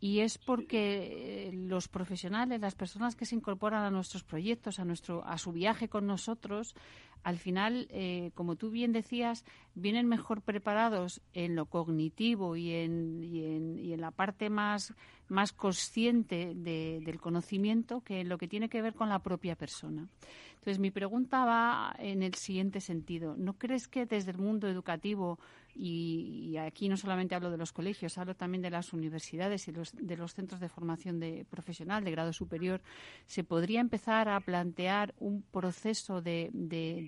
[0.00, 4.84] y es porque eh, los profesionales, las personas que se incorporan a nuestros proyectos, a
[4.84, 6.74] nuestro, a su viaje con nosotros,
[7.22, 9.44] al final, eh, como tú bien decías,
[9.74, 14.94] vienen mejor preparados en lo cognitivo y en, y en, y en la parte más,
[15.28, 20.08] más consciente del conocimiento que en lo que tiene que ver con la propia persona.
[20.54, 23.36] Entonces, mi pregunta va en el siguiente sentido.
[23.36, 25.38] ¿No crees que desde el mundo educativo
[25.74, 30.16] y, aquí no solamente hablo de los colegios, hablo también de las universidades y de
[30.16, 32.82] los centros de formación de profesional de grado superior,
[33.26, 36.50] se podría empezar a plantear un proceso de,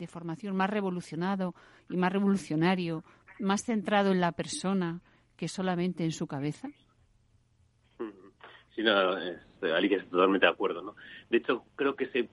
[0.06, 1.54] formación más revolucionado
[1.88, 3.04] y más revolucionario,
[3.38, 5.00] más centrado en la persona
[5.36, 6.68] que solamente en su cabeza.
[8.74, 9.16] Sí, no,
[9.60, 10.82] que totalmente de acuerdo.
[10.82, 10.96] ¿no?
[11.28, 12.28] De hecho, creo que se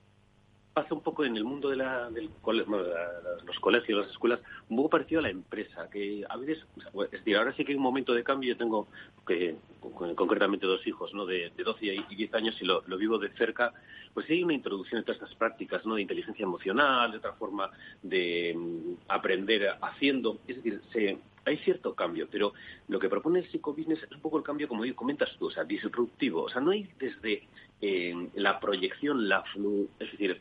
[0.82, 4.90] pasa un poco en el mundo de, la, del los colegios, las escuelas, un poco
[4.90, 8.14] parecido a la empresa, que a veces, es decir, ahora sí que hay un momento
[8.14, 8.86] de cambio, yo tengo
[9.26, 11.10] que, concretamente dos hijos.
[11.26, 13.72] De, de 12 y 10 años y lo, vivo de cerca,
[14.14, 15.82] pues sí hay una introducción de todas estas prácticas.
[15.82, 17.70] De inteligencia emocional, de otra forma
[18.02, 22.52] de mm, aprender haciendo, es decir, se, hay cierto cambio, pero
[22.86, 25.64] lo que propone el psicobusiness es un poco el cambio, como comentas tú, o sea,
[25.64, 26.42] disruptivo.
[26.42, 27.48] O sea, no hay desde
[27.80, 30.40] eh, la proyección, la flu, es decir,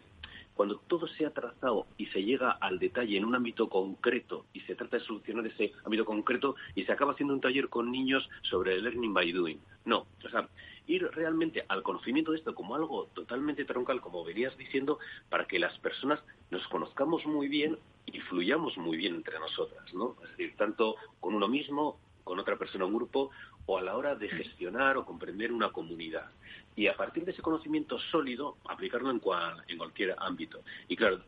[0.57, 4.61] cuando todo se ha trazado y se llega al detalle en un ámbito concreto y
[4.61, 8.27] se trata de solucionar ese ámbito concreto y se acaba haciendo un taller con niños
[8.41, 9.59] sobre learning by doing.
[9.85, 10.49] No, o sea,
[10.87, 14.97] ir realmente al conocimiento de esto como algo totalmente troncal, como venías diciendo,
[15.29, 17.77] para que las personas nos conozcamos muy bien
[18.07, 20.15] y fluyamos muy bien entre nosotras, ¿no?
[20.23, 23.29] Es decir, tanto con uno mismo, con otra persona, un grupo,
[23.67, 26.31] o a la hora de gestionar o comprender una comunidad
[26.75, 29.21] y a partir de ese conocimiento sólido aplicarlo en,
[29.67, 30.63] en cualquier ámbito.
[30.87, 31.21] Y claro,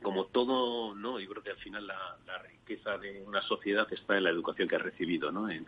[0.00, 1.18] como todo, ¿no?
[1.18, 4.76] Yo creo que al final la, riqueza de una sociedad está en la educación que
[4.76, 5.50] ha recibido, ¿no?
[5.50, 5.66] En,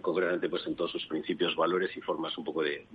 [0.00, 2.86] concretamente, pues en todos sus principios, valores y formas un poco de,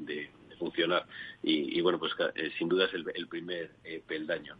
[0.57, 1.05] funcionar.
[1.41, 4.57] Y, bueno, pues eh, sin duda es el, primer eh, peldaño.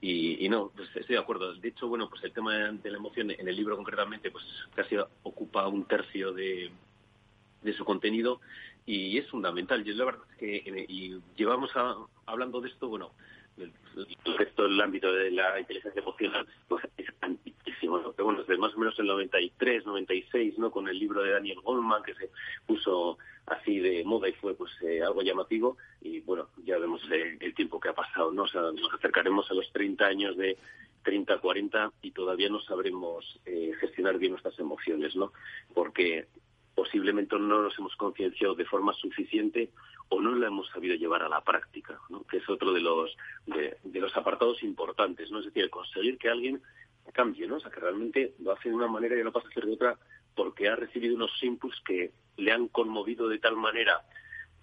[0.00, 1.54] Y, y, no, pues estoy de acuerdo.
[1.54, 4.44] De hecho, bueno, pues el tema de la emoción en el libro concretamente, pues
[4.74, 6.70] casi ocupa un tercio de,
[7.62, 8.40] de su contenido
[8.86, 9.84] y es fundamental.
[9.84, 11.70] Yo la verdad es que y llevamos
[12.26, 13.12] hablando de esto, bueno,
[13.58, 13.72] el,
[14.36, 18.12] resto del ámbito de la inteligencia emocional pues es antiquísimo, ¿no?
[18.24, 20.70] bueno, desde más o menos el 93, 96, ¿no?
[20.70, 22.30] Con el libro de Daniel Goldman que se
[22.66, 27.54] puso así de moda y fue pues eh, algo llamativo y bueno, ya vemos el,
[27.54, 28.44] tiempo que ha pasado, ¿no?
[28.44, 30.56] O sea, nos acercaremos a los 30 años de
[31.02, 35.32] 30, 40 y todavía no sabremos eh, gestionar bien nuestras emociones, ¿no?
[35.74, 36.26] Porque
[36.78, 39.70] posiblemente no nos hemos concienciado de forma suficiente
[40.10, 41.98] o no lo hemos sabido llevar a la práctica,
[42.30, 43.16] que es otro de los
[43.46, 45.40] de, los apartados importantes, ¿no?
[45.40, 46.62] Es decir, conseguir que alguien
[47.12, 47.56] cambie, ¿no?
[47.56, 49.72] O sea, que realmente lo hace de una manera y no pasa a hacer de
[49.72, 49.98] otra
[50.36, 54.02] porque ha recibido unos impulsos que le han conmovido de tal manera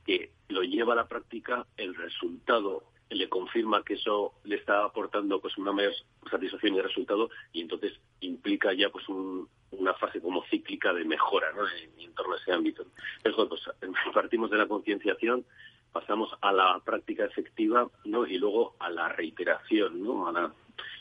[0.06, 5.40] que lo lleva a la práctica, el resultado le confirma que eso le está aportando
[5.40, 5.94] pues una mayor
[6.30, 11.64] satisfacción y resultado y entonces implica ya pues una fase como cíclica de mejora ¿no?
[11.68, 12.86] en, torno a ese ámbito.
[13.24, 13.62] Eso, pues,
[14.14, 15.46] partimos de la concienciación,
[15.92, 18.26] pasamos a la práctica efectiva ¿no?
[18.26, 20.28] y luego a la reiteración, ¿no?
[20.28, 20.54] a la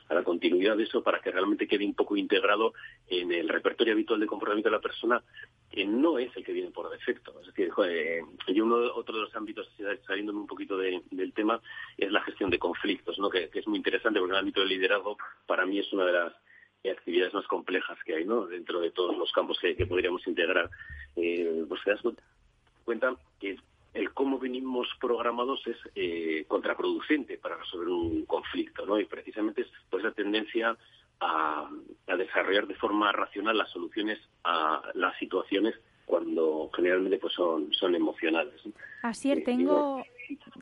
[0.08, 2.74] a la continuidad de eso para que realmente quede un poco integrado
[3.08, 5.22] en el repertorio habitual de comportamiento de la persona,
[5.74, 7.34] que no es el que viene por defecto.
[7.40, 7.72] Es decir,
[8.54, 9.68] yo uno, otro de los ámbitos,
[10.06, 11.60] saliéndome un poquito del tema,
[11.98, 13.28] es la gestión de conflictos, ¿no?
[13.28, 15.16] que, es muy interesante porque el ámbito del liderazgo
[15.46, 16.32] para mí es una de las
[16.88, 18.46] actividades más complejas que hay ¿no?
[18.46, 20.70] dentro de todos los campos que, podríamos integrar.
[21.16, 22.02] Eh, pues te das
[22.84, 23.56] cuenta que
[23.94, 28.98] el cómo venimos programados es eh, contraproducente para resolver un conflicto, ¿no?
[28.98, 30.76] Y precisamente es pues la tendencia
[31.20, 31.70] a,
[32.16, 35.74] desarrollar de forma racional las soluciones a las situaciones
[36.06, 38.54] cuando generalmente pues son, son emocionales.
[39.02, 40.04] Así es, tengo,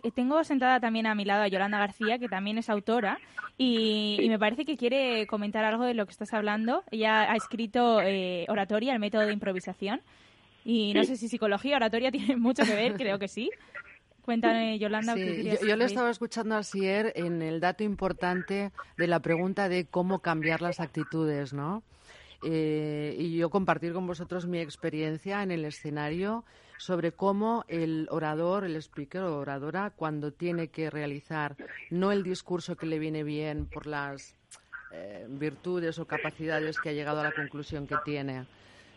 [0.03, 3.19] eh, tengo sentada también a mi lado a Yolanda García, que también es autora,
[3.59, 6.85] y, me parece que quiere comentar algo de lo que estás hablando.
[6.91, 10.01] Ella ha escrito eh, Oratoria, el método de improvisación,
[10.65, 13.51] y no sé si psicología, oratoria tiene mucho que ver, creo que sí.
[14.23, 15.17] Cuéntame, Yolanda.
[15.17, 19.85] yo, yo le estaba escuchando a Sier en el dato importante de la pregunta de
[19.87, 21.83] cómo cambiar las actitudes, ¿no?
[22.45, 26.45] Eh, y yo compartir con vosotros mi experiencia en el escenario
[26.77, 31.57] sobre cómo el orador, el speaker o oradora, cuando tiene que realizar
[31.91, 34.35] no el discurso que le viene bien por las
[34.91, 38.45] eh, virtudes o capacidades que ha llegado a la conclusión que tiene.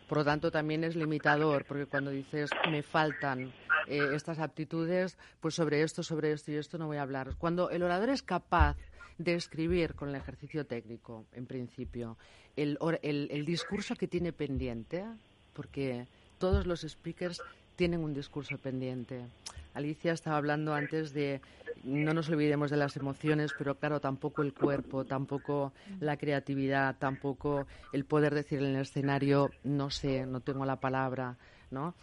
[0.08, 3.52] Por lo tanto, también es limitador, porque cuando dices me faltan
[3.88, 7.36] eh, estas aptitudes, pues sobre esto, sobre esto y esto no voy a hablar.
[7.38, 8.78] Cuando el orador es capaz
[9.18, 12.18] de escribir con el ejercicio técnico, en principio,
[12.56, 15.06] el, el discurso que tiene pendiente,
[15.54, 17.42] porque todos los speakers
[17.76, 19.26] tienen un discurso pendiente.
[19.74, 21.42] Alicia estaba hablando antes de
[21.86, 27.68] no nos olvidemos de las emociones, pero claro, tampoco el cuerpo, tampoco la creatividad, tampoco
[27.94, 31.38] el poder decir en el escenario, no sé, no tengo la palabra,
[31.70, 31.94] ¿no?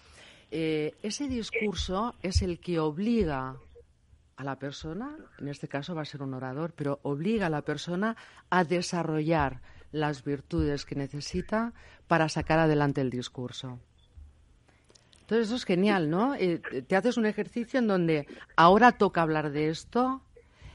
[0.50, 3.56] Eh, ese discurso es el que obliga
[4.36, 7.62] a la persona, en este caso va a ser un orador, pero obliga a la
[7.62, 8.16] persona
[8.50, 11.72] a desarrollar las virtudes que necesita
[12.06, 13.80] para sacar adelante el discurso.
[15.32, 16.34] Entonces eso es genial, ¿no?
[16.34, 20.20] Eh, te haces un ejercicio en donde ahora toca hablar de esto,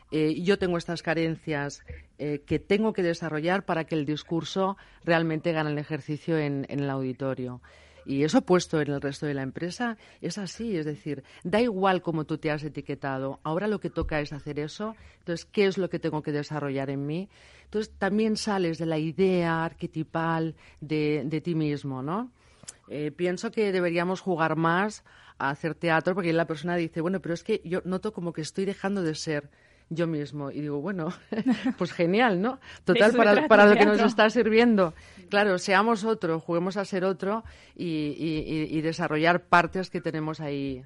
[0.09, 1.83] eh, yo tengo estas carencias
[2.17, 7.61] que tengo que desarrollar para que el discurso realmente gane el ejercicio en el auditorio.
[8.03, 12.01] Y eso puesto en el resto de la empresa es así, es decir, da igual
[12.01, 15.77] cómo tú te has etiquetado, ahora lo que toca es hacer eso, entonces, ¿qué es
[15.77, 17.29] lo que tengo que desarrollar en mí?
[17.65, 22.31] Entonces, también sales de la idea arquetipal de ti mismo, ¿no?
[22.89, 25.03] Eh, pienso que deberíamos jugar más
[25.37, 28.41] a hacer teatro porque la persona dice, bueno, pero es que yo noto como que
[28.41, 29.49] estoy dejando de ser
[29.89, 30.51] yo mismo.
[30.51, 31.09] Y digo, bueno,
[31.77, 32.59] pues genial, ¿no?
[32.85, 34.93] Total, para, para lo que nos está sirviendo.
[35.29, 37.43] Claro, seamos otro, juguemos a ser otro
[37.75, 40.83] y, desarrollar partes que tenemos ahí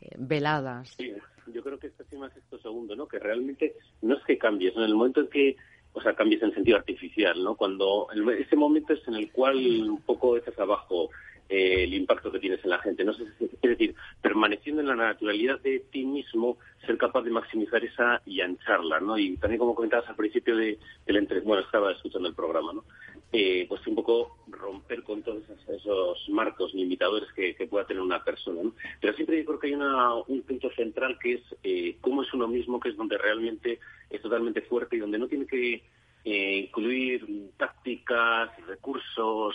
[0.00, 0.94] eh, veladas.
[0.96, 1.12] Sí,
[1.52, 3.06] yo creo que esto sí más esto segundo, ¿no?
[3.06, 5.56] Que realmente no es que cambies, en el momento en que
[5.94, 7.54] o sea, cambies en sentido artificial, ¿no?
[7.54, 11.10] Cuando ese momento es en el cual un poco estás abajo
[11.48, 13.04] eh, el impacto que tienes en la gente.
[13.04, 17.84] No sé, es decir, permaneciendo en la naturalidad de ti mismo, ser capaz de maximizar
[17.84, 19.18] esa y ancharla, ¿no?
[19.18, 21.40] Y también como comentabas al principio de, del entre...
[21.40, 22.84] bueno, estaba escuchando el programa, ¿no?
[23.30, 28.62] Eh, pues un poco romper con todos esos, marcos limitadores que, pueda tener una persona,
[28.62, 28.72] ¿no?
[29.00, 32.32] Pero siempre yo creo que hay una, un punto central que es eh, cómo es
[32.32, 35.82] uno mismo, que es donde realmente es totalmente fuerte y donde no tiene que
[36.26, 39.54] incluir tácticas, recursos,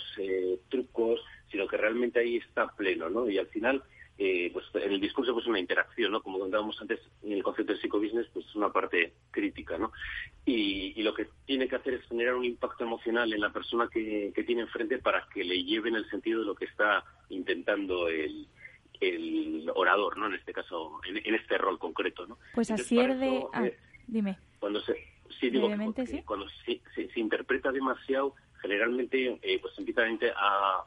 [0.68, 1.20] trucos,
[1.50, 3.28] sino que realmente ahí está pleno, ¿no?
[3.28, 3.82] Y al final,
[4.18, 6.22] eh, pues en el discurso pues una interacción, ¿no?
[6.22, 9.92] Como contábamos antes, en el concepto de psicobusiness, pues es una parte crítica, ¿no?
[10.44, 14.32] Y, lo que tiene que hacer es generar un impacto emocional en la persona que,
[14.46, 18.46] tiene enfrente para que le lleve en el sentido de lo que está intentando el,
[19.74, 20.26] orador, ¿no?
[20.26, 22.38] En este caso, en, este rol concreto, ¿no?
[22.54, 23.42] Pues así es de...
[23.54, 24.36] Ah, eh, dime.
[24.58, 24.94] Cuando se...
[25.40, 25.70] Sí, digo,
[26.26, 30.02] cuando se, interpreta demasiado, generalmente eh, pues empieza
[30.36, 30.84] a,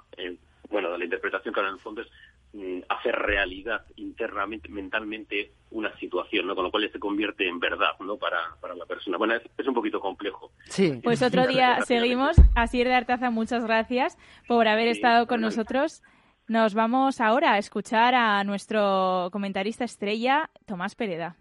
[0.73, 2.07] bueno, la interpretación que ahora en el fondo es
[2.53, 6.55] mm, hacer realidad internamente, mentalmente, una situación, ¿no?
[6.55, 8.17] Con lo cual se convierte en verdad, ¿no?
[8.17, 9.17] Para, para la persona.
[9.17, 10.51] Bueno, es, un poquito complejo.
[10.65, 10.99] Sí.
[11.03, 12.35] Pues otro día seguimos.
[12.55, 14.17] Así de Artaza, muchas gracias
[14.47, 16.01] por haber estado con nosotros.
[16.47, 21.37] Nos vamos ahora a escuchar a nuestro comentarista estrella, Tomás Pereda.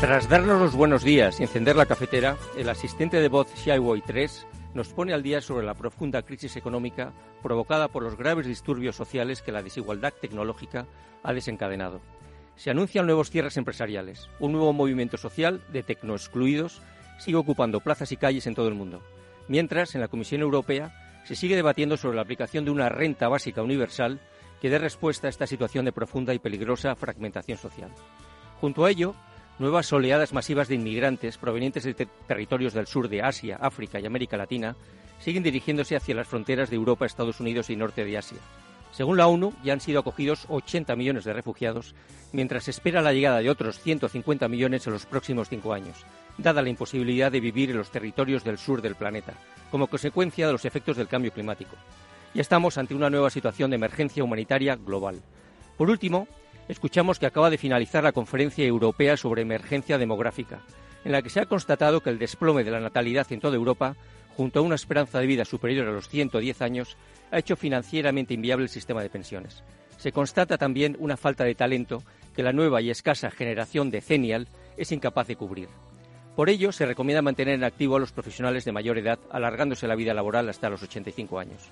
[0.00, 4.46] Tras darnos los buenos días y encender la cafetera, el asistente de voz Xiaowei 3
[4.72, 9.42] nos pone al día sobre la profunda crisis económica provocada por los graves disturbios sociales
[9.42, 10.86] que la desigualdad tecnológica
[11.24, 12.00] ha desencadenado.
[12.54, 14.30] Se anuncian nuevos cierres empresariales.
[14.38, 16.80] Un nuevo movimiento social de tecnoexcluidos
[17.18, 19.02] sigue ocupando plazas y calles en todo el mundo.
[19.48, 23.62] Mientras, en la Comisión Europea se sigue debatiendo sobre la aplicación de una renta básica
[23.62, 24.20] universal
[24.60, 27.90] que dé respuesta a esta situación de profunda y peligrosa fragmentación social.
[28.60, 29.14] Junto a ello,
[29.58, 31.94] nuevas oleadas masivas de inmigrantes provenientes de
[32.26, 34.76] territorios del sur de Asia, África y América Latina
[35.20, 38.38] siguen dirigiéndose hacia las fronteras de Europa, Estados Unidos y norte de Asia.
[38.92, 41.94] Según la ONU, ya han sido acogidos 80 millones de refugiados,
[42.32, 46.04] mientras se espera la llegada de otros 150 millones en los próximos cinco años,
[46.38, 49.34] dada la imposibilidad de vivir en los territorios del sur del planeta,
[49.70, 51.76] como consecuencia de los efectos del cambio climático.
[52.34, 55.20] Ya estamos ante una nueva situación de emergencia humanitaria global.
[55.76, 56.26] Por último,
[56.68, 60.60] escuchamos que acaba de finalizar la Conferencia Europea sobre Emergencia Demográfica,
[61.04, 63.96] en la que se ha constatado que el desplome de la natalidad en toda Europa,
[64.36, 66.96] junto a una esperanza de vida superior a los 110 años,
[67.30, 69.64] ha hecho financieramente inviable el sistema de pensiones.
[69.96, 72.02] Se constata también una falta de talento
[72.36, 74.46] que la nueva y escasa generación de Cenial
[74.76, 75.68] es incapaz de cubrir.
[76.36, 79.96] Por ello, se recomienda mantener en activo a los profesionales de mayor edad, alargándose la
[79.96, 81.70] vida laboral hasta los 85 años.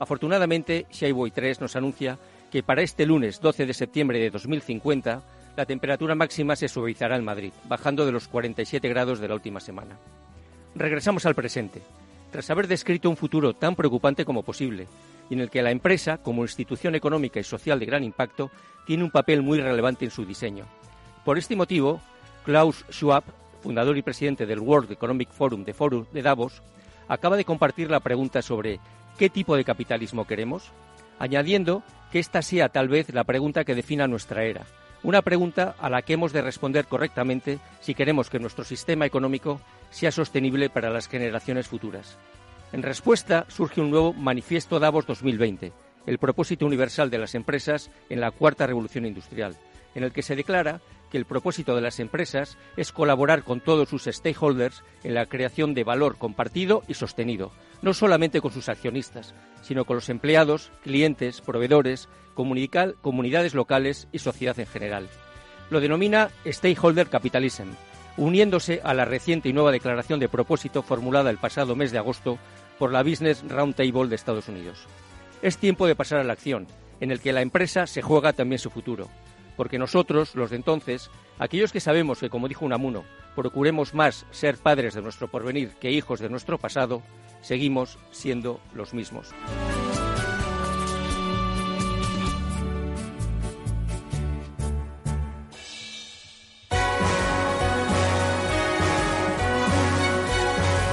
[0.00, 2.18] Afortunadamente, Xiaoboy 3 nos anuncia
[2.52, 5.22] que para este lunes 12 de septiembre de 2050
[5.56, 9.58] la temperatura máxima se suavizará en Madrid, bajando de los 47 grados de la última
[9.58, 9.96] semana.
[10.74, 11.80] Regresamos al presente.
[12.30, 14.86] Tras haber descrito un futuro tan preocupante como posible,
[15.30, 18.50] y en el que la empresa, como institución económica y social de gran impacto,
[18.86, 20.66] tiene un papel muy relevante en su diseño.
[21.24, 22.00] Por este motivo,
[22.44, 23.24] Klaus Schwab,
[23.62, 26.62] fundador y presidente del World Economic Forum de, Forum de Davos,
[27.08, 28.78] acaba de compartir la pregunta sobre
[29.18, 30.70] ¿qué tipo de capitalismo queremos?
[31.22, 34.66] Añadiendo que esta sea tal vez la pregunta que defina nuestra era,
[35.04, 39.60] una pregunta a la que hemos de responder correctamente si queremos que nuestro sistema económico
[39.90, 42.18] sea sostenible para las generaciones futuras.
[42.72, 45.72] En respuesta surge un nuevo Manifiesto Davos 2020,
[46.06, 49.54] el propósito universal de las empresas en la cuarta revolución industrial,
[49.94, 50.80] en el que se declara
[51.12, 55.74] que el propósito de las empresas es colaborar con todos sus stakeholders en la creación
[55.74, 57.52] de valor compartido y sostenido,
[57.82, 64.58] no solamente con sus accionistas, sino con los empleados, clientes, proveedores, comunidades locales y sociedad
[64.58, 65.10] en general.
[65.68, 67.68] Lo denomina Stakeholder Capitalism,
[68.16, 72.38] uniéndose a la reciente y nueva declaración de propósito formulada el pasado mes de agosto
[72.78, 74.86] por la Business Roundtable de Estados Unidos.
[75.42, 76.68] Es tiempo de pasar a la acción,
[77.00, 79.08] en el que la empresa se juega también su futuro,
[79.56, 84.58] porque nosotros, los de entonces, aquellos que sabemos que, como dijo Unamuno, procuremos más ser
[84.58, 87.02] padres de nuestro porvenir que hijos de nuestro pasado,
[87.40, 89.30] seguimos siendo los mismos.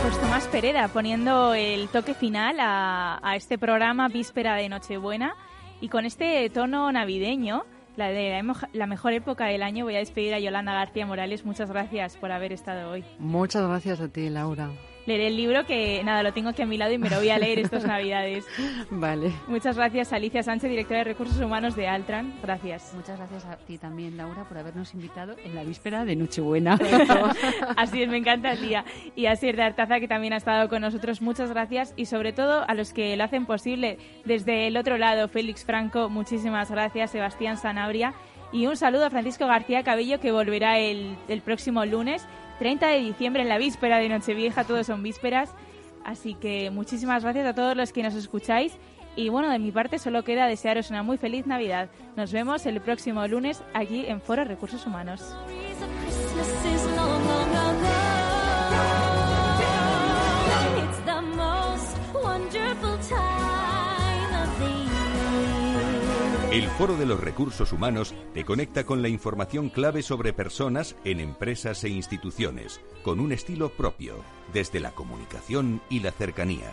[0.02, 5.36] Pues Tomás Pereda poniendo el toque final a, a este programa Víspera de Nochebuena
[5.82, 7.66] y con este tono navideño
[7.96, 8.42] la de
[8.74, 9.86] la mejor época del año.
[9.86, 11.46] Voy a despedir a Yolanda García Morales.
[11.46, 13.04] Muchas gracias por haber estado hoy.
[13.20, 14.70] Muchas gracias a ti, Laura
[15.10, 17.30] leeré el libro que, nada, lo tengo aquí a mi lado y me lo voy
[17.30, 18.46] a leer estas Navidades.
[18.90, 19.34] Vale.
[19.48, 22.34] Muchas gracias, Alicia Sánchez, directora de Recursos Humanos de Altran.
[22.42, 22.94] Gracias.
[22.96, 26.80] Muchas gracias a ti también, Laura, por habernos invitado en la víspera de Nochebuena.
[27.76, 28.86] así es, me encanta el día.
[29.16, 31.22] Y a Sir de Artaza, que también ha estado con nosotros.
[31.22, 31.94] Muchas gracias.
[31.98, 36.10] Y sobre todo a los que lo hacen posible desde el otro lado, Félix Franco,
[36.10, 37.12] muchísimas gracias.
[37.12, 38.14] Sebastián Sanabria.
[38.52, 42.26] Y un saludo a Francisco García Cabello, que volverá el, próximo lunes
[42.58, 45.54] 30 de diciembre, en la víspera de Nochevieja, todos son vísperas.
[46.04, 48.78] Así que muchísimas gracias a todos los que nos escucháis.
[49.16, 51.90] Y bueno, de mi parte solo queda desearos una muy feliz Navidad.
[52.16, 55.36] Nos vemos el próximo lunes aquí en Foro Recursos Humanos.
[66.52, 71.20] El Foro de los Recursos Humanos te conecta con la información clave sobre personas en
[71.20, 76.72] empresas e instituciones, con un estilo propio, desde la comunicación y la cercanía.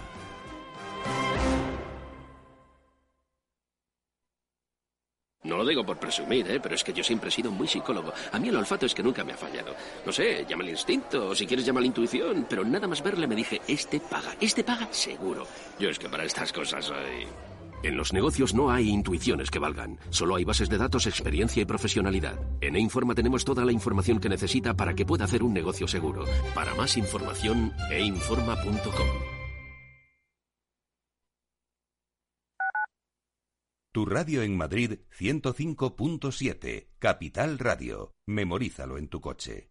[5.43, 6.59] No lo digo por presumir, ¿eh?
[6.59, 8.15] pero es que yo siempre he sido muy psicólogo.
[8.33, 9.75] A mí el olfato es que nunca me ha fallado.
[10.07, 13.27] No sé, llama el instinto, o si quieres llama la intuición, pero nada más verle
[13.27, 15.47] me dije, este paga, este paga seguro.
[15.79, 17.27] Yo es que para estas cosas soy...
[17.83, 21.67] En los negocios no hay intuiciones que valgan, solo hay bases de datos, experiencia y
[21.67, 22.39] profesionalidad.
[22.61, 26.25] En E-Informa tenemos toda la información que necesita para que pueda hacer un negocio seguro.
[26.55, 29.07] Para más información, einforma.com.
[33.93, 38.13] Tu radio en Madrid 105.7, Capital Radio.
[38.27, 39.71] Memorízalo en tu coche.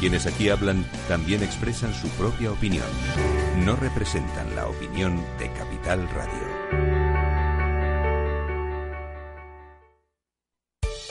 [0.00, 2.86] Quienes aquí hablan también expresan su propia opinión.
[3.64, 6.86] No representan la opinión de Capital Radio.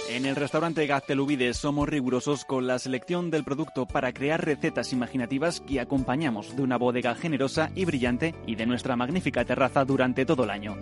[0.08, 5.62] En el restaurante Gaztelubides somos rigurosos con la selección del producto para crear recetas imaginativas
[5.62, 10.46] que acompañamos de una bodega generosa y brillante y de nuestra magnífica terraza durante todo
[10.46, 10.78] el año.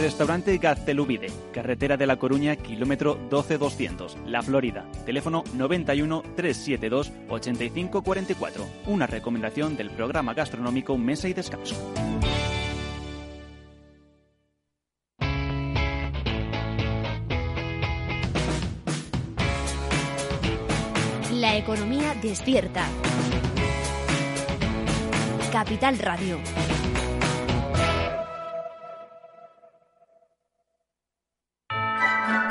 [0.00, 4.86] Restaurante Gaztelubide, carretera de La Coruña, kilómetro 12200, La Florida.
[5.04, 8.66] Teléfono 91 372 8544.
[8.86, 11.76] Una recomendación del programa gastronómico Mesa y Descanso.
[21.34, 22.88] La economía despierta.
[25.52, 26.38] Capital Radio.